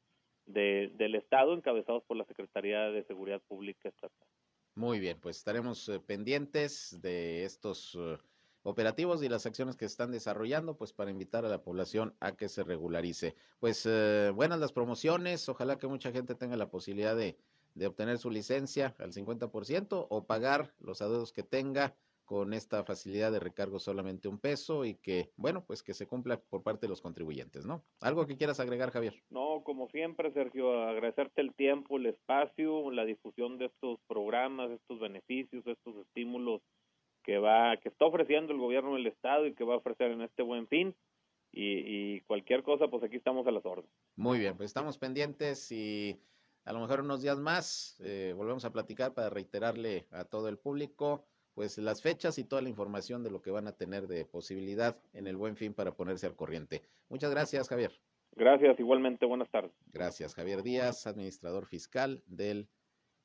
[0.45, 4.27] de, del estado encabezados por la Secretaría de Seguridad Pública Estatal.
[4.75, 8.17] Muy bien, pues estaremos eh, pendientes de estos uh,
[8.63, 12.49] operativos y las acciones que están desarrollando, pues para invitar a la población a que
[12.49, 13.35] se regularice.
[13.59, 17.37] Pues eh, buenas las promociones, ojalá que mucha gente tenga la posibilidad de,
[17.75, 21.95] de obtener su licencia al 50% o pagar los adeudos que tenga
[22.31, 26.39] con esta facilidad de recargo solamente un peso y que, bueno, pues que se cumpla
[26.39, 27.83] por parte de los contribuyentes, ¿no?
[27.99, 29.21] ¿Algo que quieras agregar, Javier?
[29.29, 34.97] No, como siempre, Sergio, agradecerte el tiempo, el espacio, la difusión de estos programas, estos
[35.01, 36.61] beneficios, estos estímulos
[37.23, 40.21] que va que está ofreciendo el gobierno del estado y que va a ofrecer en
[40.21, 40.95] este buen fin
[41.53, 46.17] y, cualquier cosa pues aquí estamos a las órdenes muy bien pues estamos pendientes y
[46.63, 50.57] a lo mejor unos días más eh, volvemos a platicar para reiterarle a todo el
[50.57, 54.25] público pues las fechas y toda la información de lo que van a tener de
[54.25, 56.81] posibilidad en el Buen Fin para ponerse al corriente.
[57.09, 57.91] Muchas gracias, Javier.
[58.33, 59.71] Gracias, igualmente, buenas tardes.
[59.91, 62.69] Gracias, Javier Díaz, administrador fiscal del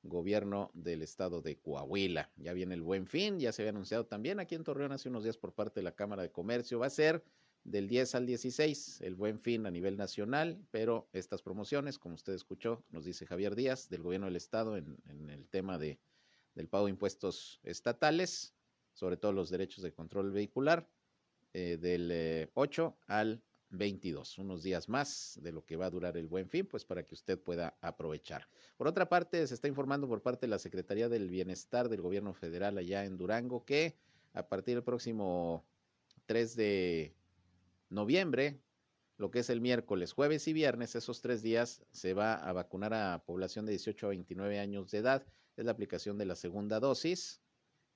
[0.09, 2.31] gobierno del estado de Coahuila.
[2.37, 5.25] Ya viene el Buen Fin, ya se había anunciado también aquí en Torreón hace unos
[5.25, 6.79] días por parte de la Cámara de Comercio.
[6.79, 7.25] Va a ser
[7.65, 12.33] del 10 al 16, el Buen Fin a nivel nacional, pero estas promociones, como usted
[12.33, 15.99] escuchó, nos dice Javier Díaz, del gobierno del estado en, en el tema de,
[16.55, 18.55] del pago de impuestos estatales,
[18.93, 20.89] sobre todo los derechos de control vehicular,
[21.59, 26.17] eh, del 8 eh, al 22, unos días más de lo que va a durar
[26.17, 28.49] el buen fin, pues para que usted pueda aprovechar.
[28.77, 32.33] Por otra parte, se está informando por parte de la Secretaría del Bienestar del Gobierno
[32.33, 33.97] Federal allá en Durango que
[34.33, 35.65] a partir del próximo
[36.27, 37.15] 3 de
[37.89, 38.61] noviembre,
[39.17, 42.93] lo que es el miércoles, jueves y viernes, esos tres días se va a vacunar
[42.93, 45.27] a población de 18 a 29 años de edad.
[45.57, 47.41] Es la aplicación de la segunda dosis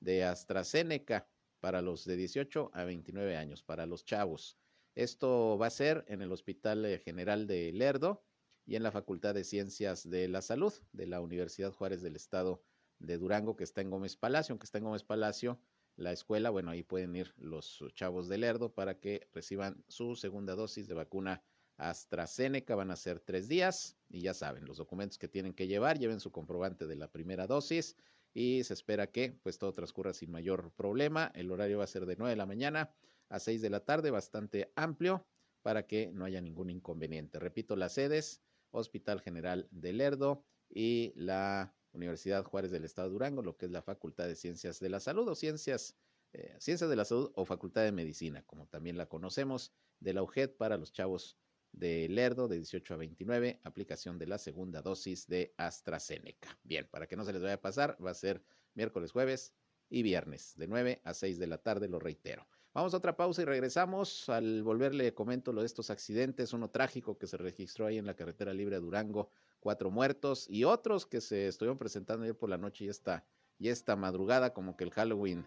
[0.00, 1.28] de AstraZeneca
[1.60, 4.56] para los de 18 a 29 años, para los chavos.
[4.94, 8.24] Esto va a ser en el Hospital eh, General de Lerdo
[8.66, 12.62] y en la Facultad de Ciencias de la Salud de la Universidad Juárez del Estado
[12.98, 15.60] de Durango, que está en Gómez Palacio, aunque está en Gómez Palacio,
[15.96, 20.54] la escuela, bueno, ahí pueden ir los chavos de Lerdo para que reciban su segunda
[20.54, 21.42] dosis de vacuna
[21.76, 22.74] AstraZeneca.
[22.74, 26.20] Van a ser tres días y ya saben, los documentos que tienen que llevar, lleven
[26.20, 27.96] su comprobante de la primera dosis
[28.32, 31.30] y se espera que pues todo transcurra sin mayor problema.
[31.34, 32.90] El horario va a ser de 9 de la mañana
[33.30, 35.26] a 6 de la tarde, bastante amplio
[35.62, 37.38] para que no haya ningún inconveniente.
[37.38, 43.42] Repito, las sedes, Hospital General de Lerdo y la Universidad Juárez del Estado de Durango,
[43.42, 45.96] lo que es la Facultad de Ciencias de la Salud o Ciencias,
[46.32, 50.22] eh, Ciencias de la Salud o Facultad de Medicina, como también la conocemos, de la
[50.22, 51.36] UGED para los chavos
[51.72, 56.58] de Lerdo de 18 a 29, aplicación de la segunda dosis de AstraZeneca.
[56.64, 58.42] Bien, para que no se les vaya a pasar, va a ser
[58.74, 59.54] miércoles, jueves
[59.88, 62.46] y viernes, de 9 a 6 de la tarde, lo reitero.
[62.72, 64.28] Vamos a otra pausa y regresamos.
[64.28, 68.14] Al volverle comento lo de estos accidentes, uno trágico que se registró ahí en la
[68.14, 69.28] carretera libre de Durango,
[69.58, 73.24] cuatro muertos y otros que se estuvieron presentando ayer por la noche y esta,
[73.58, 75.44] y esta madrugada, como que el Halloween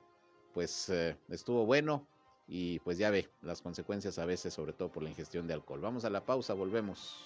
[0.53, 2.07] pues eh, estuvo bueno
[2.45, 5.79] y pues ya ve las consecuencias a veces, sobre todo por la ingestión de alcohol.
[5.79, 7.25] Vamos a la pausa, volvemos.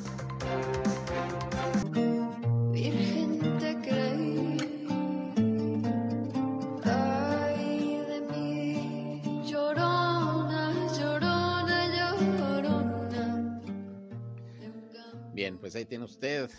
[15.41, 16.51] Bien, pues ahí tiene usted,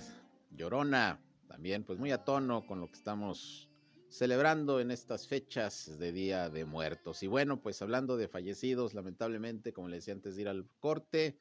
[0.50, 3.70] Llorona, también pues muy a tono con lo que estamos
[4.08, 7.22] celebrando en estas fechas de Día de Muertos.
[7.22, 11.38] Y bueno, pues hablando de fallecidos, lamentablemente, como le decía antes de ir al corte,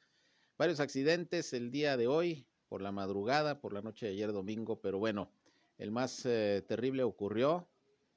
[0.56, 4.80] varios accidentes el día de hoy, por la madrugada, por la noche de ayer domingo,
[4.80, 5.28] pero bueno,
[5.78, 7.68] el más eh, terrible ocurrió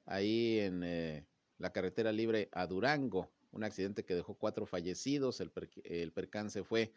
[0.05, 1.25] ahí en eh,
[1.57, 5.51] la carretera libre a Durango, un accidente que dejó cuatro fallecidos, el,
[5.83, 6.93] el percance fue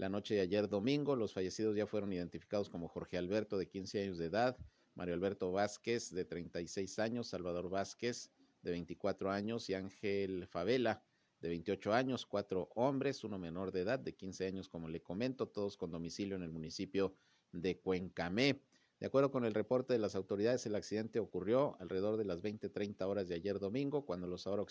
[0.00, 1.14] la noche de ayer domingo.
[1.14, 4.56] Los fallecidos ya fueron identificados como Jorge Alberto, de 15 años de edad,
[4.94, 8.30] Mario Alberto Vázquez, de 36 años, Salvador Vázquez,
[8.62, 11.02] de 24 años, y Ángel Favela,
[11.42, 15.48] de 28 años, cuatro hombres, uno menor de edad, de 15 años, como le comento,
[15.48, 17.14] todos con domicilio en el municipio
[17.52, 18.62] de Cuencamé.
[19.00, 23.02] De acuerdo con el reporte de las autoridades, el accidente ocurrió alrededor de las 20-30
[23.06, 24.64] horas de ayer domingo, cuando los ahora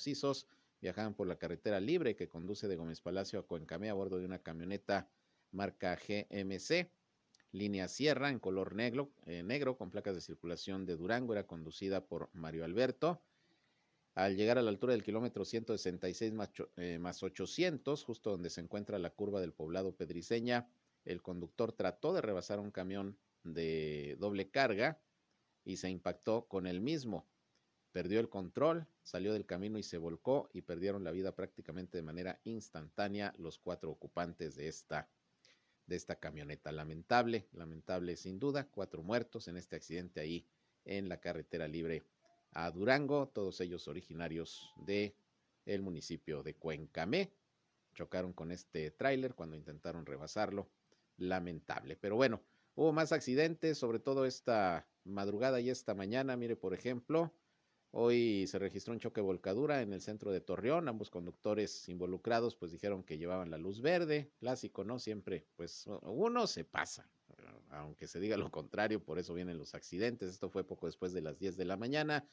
[0.82, 4.26] viajaban por la carretera libre que conduce de Gómez Palacio a Cuencamé a bordo de
[4.26, 5.08] una camioneta
[5.52, 6.92] marca GMC.
[7.52, 12.06] Línea Sierra en color negro, eh, negro con placas de circulación de Durango, era conducida
[12.06, 13.24] por Mario Alberto.
[14.14, 18.62] Al llegar a la altura del kilómetro 166 más, eh, más 800, justo donde se
[18.62, 20.70] encuentra la curva del poblado Pedriceña,
[21.06, 25.02] el conductor trató de rebasar un camión de doble carga
[25.64, 27.28] y se impactó con el mismo.
[27.92, 32.04] Perdió el control, salió del camino y se volcó y perdieron la vida prácticamente de
[32.04, 35.10] manera instantánea los cuatro ocupantes de esta
[35.90, 36.72] de esta camioneta.
[36.72, 40.46] Lamentable, lamentable sin duda, cuatro muertos en este accidente ahí
[40.86, 42.04] en la carretera libre
[42.54, 45.16] a Durango, todos ellos originarios de
[45.66, 47.32] el municipio de Cuencamé.
[47.94, 50.70] Chocaron con este tráiler cuando intentaron rebasarlo.
[51.18, 51.98] Lamentable.
[51.98, 52.42] Pero bueno,
[52.76, 56.38] hubo más accidentes, sobre todo esta madrugada y esta mañana.
[56.38, 57.34] Mire, por ejemplo,
[57.92, 60.88] Hoy se registró un choque volcadura en el centro de Torreón.
[60.88, 64.32] Ambos conductores involucrados pues dijeron que llevaban la luz verde.
[64.38, 65.00] Clásico, ¿no?
[65.00, 67.10] Siempre, pues uno se pasa.
[67.70, 70.30] aunque se diga lo contrario, por eso vienen los accidentes.
[70.30, 72.28] Esto fue poco después de las 10 de la mañana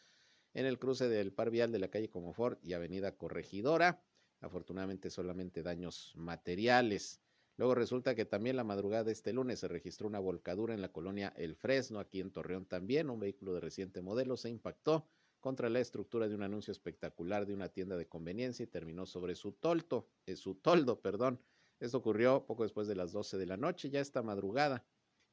[0.52, 4.02] en el cruce del par vial de la calle Comofort y Avenida Corregidora.
[4.40, 7.22] Afortunadamente solamente daños materiales.
[7.56, 10.92] Luego resulta que también la madrugada de este lunes se registró una volcadura en la
[10.92, 13.08] colonia El Fresno, aquí en Torreón también.
[13.08, 15.08] Un vehículo de reciente modelo se impactó
[15.46, 19.36] contra la estructura de un anuncio espectacular de una tienda de conveniencia y terminó sobre
[19.36, 21.40] su tolto, eh, su toldo, perdón.
[21.78, 24.84] Esto ocurrió poco después de las 12 de la noche, ya esta madrugada,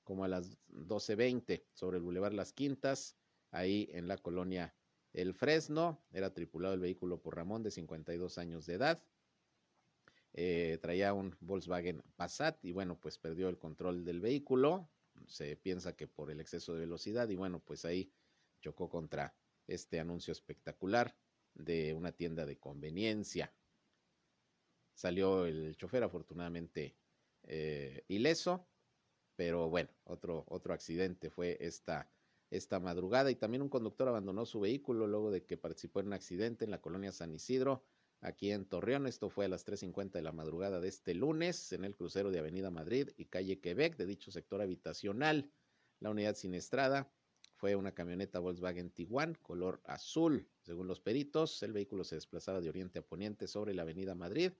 [0.03, 3.17] como a las 12.20, sobre el Boulevard Las Quintas,
[3.49, 4.75] ahí en la colonia
[5.13, 6.05] El Fresno.
[6.11, 9.03] Era tripulado el vehículo por Ramón, de 52 años de edad.
[10.33, 14.87] Eh, traía un Volkswagen Passat y bueno, pues perdió el control del vehículo.
[15.25, 18.13] Se piensa que por el exceso de velocidad y bueno, pues ahí
[18.61, 19.33] chocó contra
[19.67, 21.15] este anuncio espectacular
[21.53, 23.53] de una tienda de conveniencia.
[24.93, 26.95] Salió el chofer afortunadamente
[27.43, 28.67] eh, ileso,
[29.35, 32.09] pero bueno, otro, otro accidente fue esta,
[32.49, 36.13] esta madrugada y también un conductor abandonó su vehículo luego de que participó en un
[36.13, 37.83] accidente en la colonia San Isidro
[38.21, 39.07] aquí en Torreón.
[39.07, 42.39] Esto fue a las 3.50 de la madrugada de este lunes en el crucero de
[42.39, 45.51] Avenida Madrid y calle Quebec de dicho sector habitacional.
[45.99, 47.11] La unidad siniestrada
[47.63, 50.49] fue una camioneta Volkswagen Tiguan color azul.
[50.63, 54.51] Según los peritos, el vehículo se desplazaba de oriente a poniente sobre la Avenida Madrid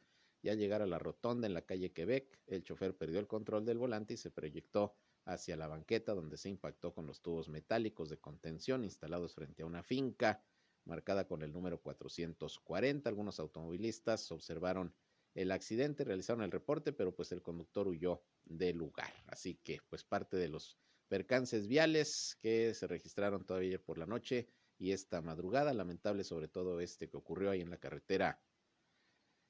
[0.42, 3.66] y al llegar a la rotonda en la calle Quebec, el chofer perdió el control
[3.66, 4.96] del volante y se proyectó
[5.26, 9.66] hacia la banqueta donde se impactó con los tubos metálicos de contención instalados frente a
[9.66, 10.42] una finca
[10.86, 13.10] marcada con el número 440.
[13.10, 14.96] Algunos automovilistas observaron
[15.36, 19.14] el accidente, realizaron el reporte, pero pues el conductor huyó del lugar.
[19.28, 20.78] Así que pues parte de los
[21.14, 24.48] percances viales que se registraron todavía por la noche
[24.80, 28.42] y esta madrugada, lamentable sobre todo este que ocurrió ahí en la carretera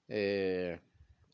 [0.09, 0.81] eh,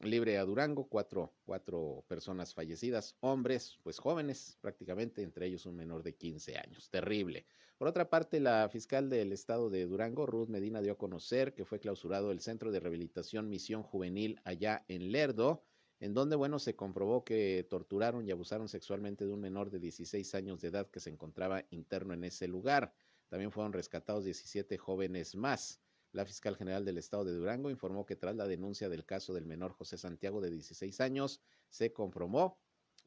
[0.02, 6.04] libre a Durango, cuatro, cuatro personas fallecidas, hombres, pues jóvenes prácticamente, entre ellos un menor
[6.04, 6.92] de 15 años.
[6.92, 7.48] Terrible.
[7.80, 11.66] Por otra parte, la fiscal del estado de Durango, Ruth Medina, dio a conocer que
[11.66, 15.64] fue clausurado el Centro de Rehabilitación Misión Juvenil allá en Lerdo,
[16.00, 20.34] en donde, bueno, se comprobó que torturaron y abusaron sexualmente de un menor de 16
[20.36, 22.94] años de edad que se encontraba interno en ese lugar.
[23.28, 25.82] También fueron rescatados 17 jóvenes más.
[26.12, 29.46] La fiscal general del estado de Durango informó que tras la denuncia del caso del
[29.46, 32.60] menor José Santiago de 16 años, se comprobó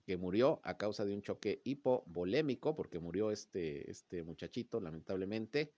[0.04, 5.72] que murió a causa de un choque hipovolémico, porque murió este, este muchachito, lamentablemente,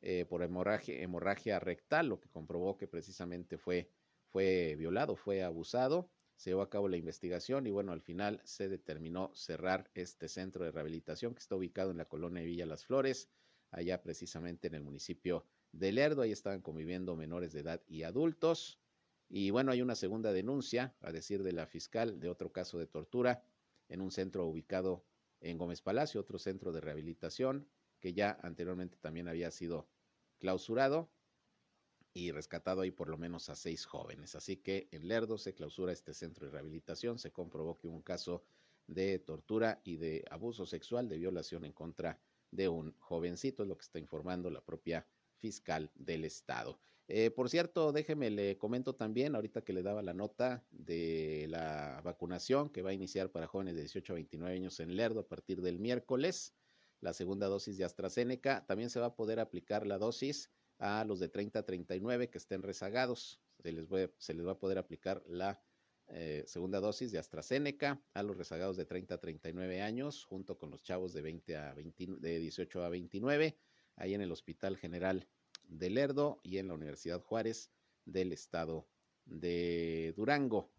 [0.00, 3.90] eh, por hemorragia, hemorragia rectal, lo que comprobó que precisamente fue,
[4.30, 6.10] fue violado, fue abusado.
[6.42, 10.64] Se llevó a cabo la investigación y bueno, al final se determinó cerrar este centro
[10.64, 13.30] de rehabilitación que está ubicado en la colonia Villa Las Flores,
[13.70, 16.22] allá precisamente en el municipio de Lerdo.
[16.22, 18.80] Ahí estaban conviviendo menores de edad y adultos.
[19.28, 22.88] Y bueno, hay una segunda denuncia, a decir de la fiscal, de otro caso de
[22.88, 23.44] tortura
[23.88, 25.04] en un centro ubicado
[25.42, 27.68] en Gómez Palacio, otro centro de rehabilitación
[28.00, 29.86] que ya anteriormente también había sido
[30.40, 31.08] clausurado
[32.14, 34.34] y rescatado ahí por lo menos a seis jóvenes.
[34.34, 38.42] Así que en Lerdo se clausura este centro de rehabilitación, se comprobó que un caso
[38.86, 42.18] de tortura y de abuso sexual, de violación en contra
[42.50, 45.06] de un jovencito, es lo que está informando la propia
[45.38, 46.78] fiscal del estado.
[47.08, 52.00] Eh, por cierto, déjeme le comento también, ahorita que le daba la nota de la
[52.04, 55.28] vacunación que va a iniciar para jóvenes de 18 a 29 años en Lerdo a
[55.28, 56.54] partir del miércoles,
[57.00, 58.64] la segunda dosis de AstraZeneca.
[58.66, 60.50] También se va a poder aplicar la dosis
[60.82, 63.40] a los de 30 a 39 que estén rezagados.
[63.62, 63.86] Se les,
[64.18, 65.62] se les va a poder aplicar la
[66.08, 70.70] eh, segunda dosis de AstraZeneca a los rezagados de 30 a 39 años, junto con
[70.70, 73.56] los chavos de, 20 a 20, de 18 a 29
[73.96, 75.28] ahí en el Hospital General
[75.68, 77.70] de Lerdo y en la Universidad Juárez
[78.04, 78.88] del Estado
[79.24, 80.72] de Durango,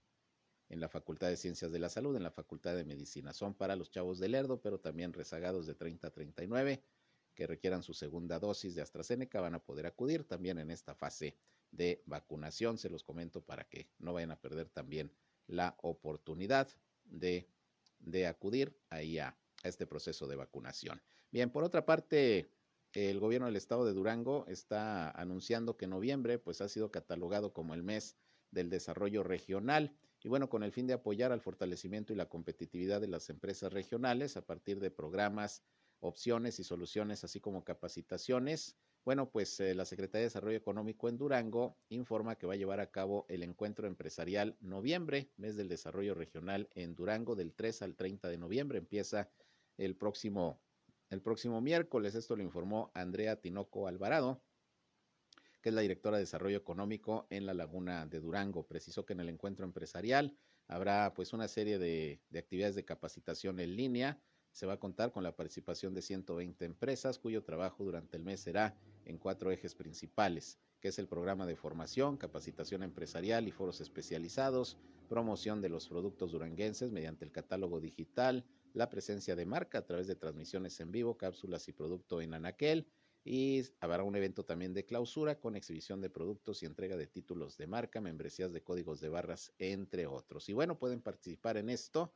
[0.68, 3.32] en la Facultad de Ciencias de la Salud, en la Facultad de Medicina.
[3.32, 6.84] Son para los chavos de Lerdo, pero también rezagados de 30 a 39
[7.34, 11.36] que requieran su segunda dosis de AstraZeneca van a poder acudir también en esta fase
[11.71, 12.77] de vacunación.
[12.77, 15.11] Se los comento para que no vayan a perder también
[15.47, 16.69] la oportunidad
[17.05, 17.47] de,
[17.99, 21.01] de acudir ahí a, este proceso de vacunación.
[21.31, 22.51] Bien, por otra parte,
[22.93, 27.73] el gobierno del estado de Durango está anunciando que noviembre pues ha sido catalogado como
[27.73, 28.17] el mes
[28.51, 33.01] del desarrollo regional y bueno, con el fin de apoyar al fortalecimiento y la competitividad
[33.01, 35.63] de las empresas regionales a partir de programas,
[36.04, 38.76] opciones y soluciones, así como capacitaciones.
[39.06, 42.80] Bueno, pues eh, la Secretaría de Desarrollo Económico en Durango informa que va a llevar
[42.80, 47.95] a cabo el encuentro empresarial noviembre, mes del desarrollo regional en Durango, del 3 al
[47.95, 48.78] 30 de noviembre.
[48.78, 49.30] Empieza
[49.78, 50.62] el próximo
[51.10, 52.16] el próximo miércoles.
[52.16, 54.41] Esto lo informó Andrea Tinoco Alvarado,
[55.62, 58.66] que es la directora de Desarrollo Económico en la Laguna de Durango.
[58.66, 60.36] Precisó que en el encuentro empresarial
[60.68, 64.20] habrá pues una serie de, actividades de capacitación en línea
[64.54, 68.39] se va a contar con la participación de 120 empresas cuyo trabajo durante el mes
[68.39, 73.82] será en cuatro ejes principales, que es el programa de formación, capacitación empresarial y foros
[73.82, 74.78] especializados,
[75.10, 80.08] promoción de los productos duranguenses mediante el catálogo digital, la presencia de marca a través
[80.08, 82.88] de transmisiones en vivo, cápsulas y producto en Anaquel,
[83.26, 87.58] y habrá un evento también de clausura con exhibición de productos y entrega de títulos
[87.58, 90.49] de marca, membresías de códigos de barras, entre otros.
[90.49, 92.12] Y bueno, pueden participar en esto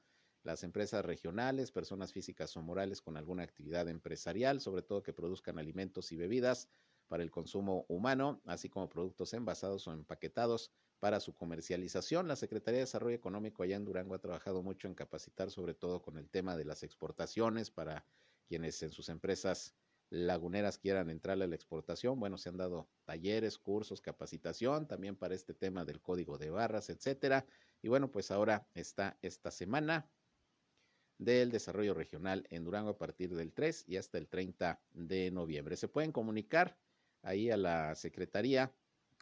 [0.48, 5.60] las empresas regionales, personas físicas o morales con alguna actividad empresarial, sobre todo que produzcan
[5.60, 6.70] alimentos y bebidas
[7.10, 12.30] para el consumo humano, así como productos envasados o empaquetados para su comercialización.
[12.30, 16.02] La Secretaría de Desarrollo Económico allá en Durango ha trabajado mucho en capacitar, sobre todo
[16.02, 18.06] con el tema de las exportaciones para
[18.48, 19.76] quienes en sus empresas
[20.10, 22.22] laguneras quieran entrarle a la exportación.
[22.22, 26.90] Bueno, se han dado talleres, cursos, capacitación también para este tema del código de barras,
[26.90, 27.46] etcétera.
[27.82, 30.10] Y bueno, pues ahora está esta semana
[31.18, 35.76] del desarrollo regional en Durango a partir del 3 y hasta el 30 de noviembre.
[35.76, 36.78] Se pueden comunicar
[37.24, 38.72] ahí a la Secretaría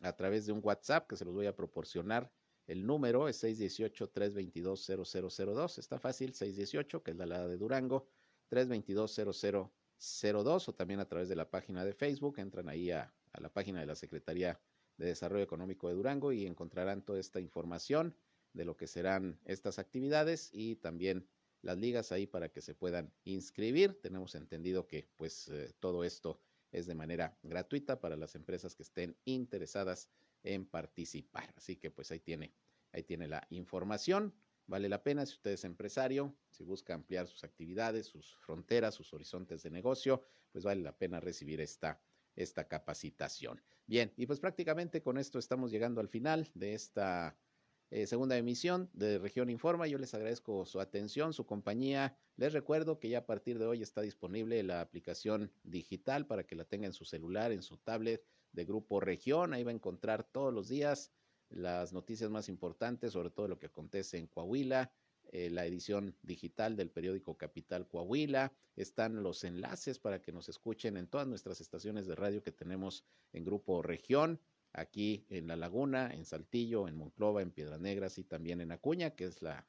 [0.01, 2.31] a través de un WhatsApp que se los voy a proporcionar.
[2.67, 5.79] El número es 618-322-0002.
[5.79, 8.07] Está fácil, 618, que es la de Durango,
[8.49, 12.39] 322-0002 o también a través de la página de Facebook.
[12.39, 14.59] Entran ahí a la página de la Secretaría
[14.97, 18.15] de Desarrollo Económico de Durango y encontrarán toda esta información
[18.53, 21.27] de lo que serán estas actividades y también
[21.65, 23.99] las ligas ahí para que se puedan inscribir.
[23.99, 26.39] Tenemos entendido que pues eh, todo esto
[26.71, 30.09] es de manera gratuita para las empresas que estén interesadas
[30.43, 31.51] en participar.
[31.57, 32.53] Así que pues ahí tiene,
[32.91, 34.33] ahí tiene la información.
[34.67, 39.11] Vale la pena si usted es empresario, si busca ampliar sus actividades, sus fronteras, sus
[39.13, 41.99] horizontes de negocio, pues vale la pena recibir esta,
[42.35, 43.59] esta capacitación.
[43.87, 47.35] Bien, y pues prácticamente con esto estamos llegando al final de esta
[47.95, 49.87] eh, segunda emisión de Región Informa.
[49.87, 52.17] Yo les agradezco su atención, su compañía.
[52.35, 56.57] Les recuerdo que ya a partir de hoy está disponible la aplicación digital para que
[56.57, 58.21] la tenga en su celular, en su tablet
[58.51, 59.53] de Grupo Región.
[59.53, 61.13] Ahí va a encontrar todos los días
[61.47, 64.91] las noticias más importantes, sobre todo lo que acontece en Coahuila,
[65.31, 68.51] eh, la edición digital del periódico Capital Coahuila.
[68.75, 73.05] Están los enlaces para que nos escuchen en todas nuestras estaciones de radio que tenemos
[73.31, 74.41] en Grupo Región
[74.75, 79.11] aquí en La Laguna, en Saltillo, en Monclova, en Piedras Negras y también en Acuña,
[79.11, 79.65] que es la,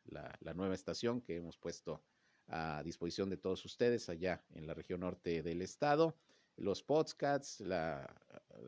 [0.55, 2.03] nueva estación que hemos puesto
[2.49, 6.17] a disposición de todos ustedes allá en la región norte del estado.
[6.57, 8.15] Los podcasts, la,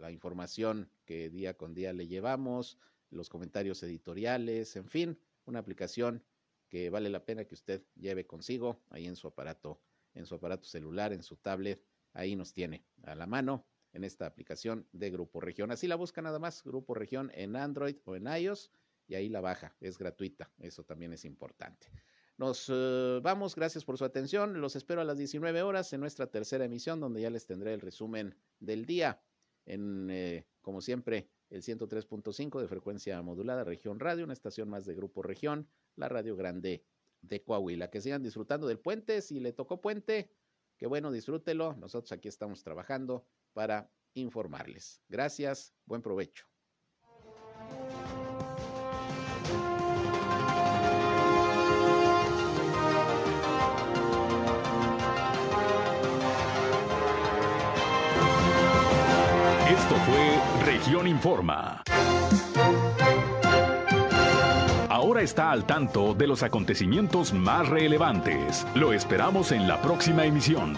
[0.01, 2.79] la información que día con día le llevamos,
[3.11, 6.23] los comentarios editoriales, en fin, una aplicación
[6.69, 9.81] que vale la pena que usted lleve consigo ahí en su aparato,
[10.15, 11.83] en su aparato celular, en su tablet,
[12.13, 13.65] ahí nos tiene a la mano
[13.99, 15.71] en esta aplicación de Grupo Región.
[15.71, 18.71] Así la busca nada más, Grupo Región en Android o en iOS
[19.07, 21.89] y ahí la baja, es gratuita, eso también es importante.
[22.37, 26.29] Nos eh, vamos, gracias por su atención, los espero a las 19 horas en nuestra
[26.29, 29.21] tercera emisión donde ya les tendré el resumen del día
[29.67, 34.95] en, eh, como siempre, el 103.5 de frecuencia modulada Región Radio, una estación más de
[34.95, 36.85] Grupo Región, la Radio Grande
[37.23, 37.91] de Coahuila.
[37.91, 40.31] Que sigan disfrutando del puente, si le tocó puente,
[40.77, 43.27] que bueno, disfrútelo, nosotros aquí estamos trabajando
[43.59, 45.03] para informarles.
[45.09, 46.47] Gracias, buen provecho.
[59.69, 61.83] Esto fue Región Informa.
[64.89, 68.65] Ahora está al tanto de los acontecimientos más relevantes.
[68.77, 70.77] Lo esperamos en la próxima emisión.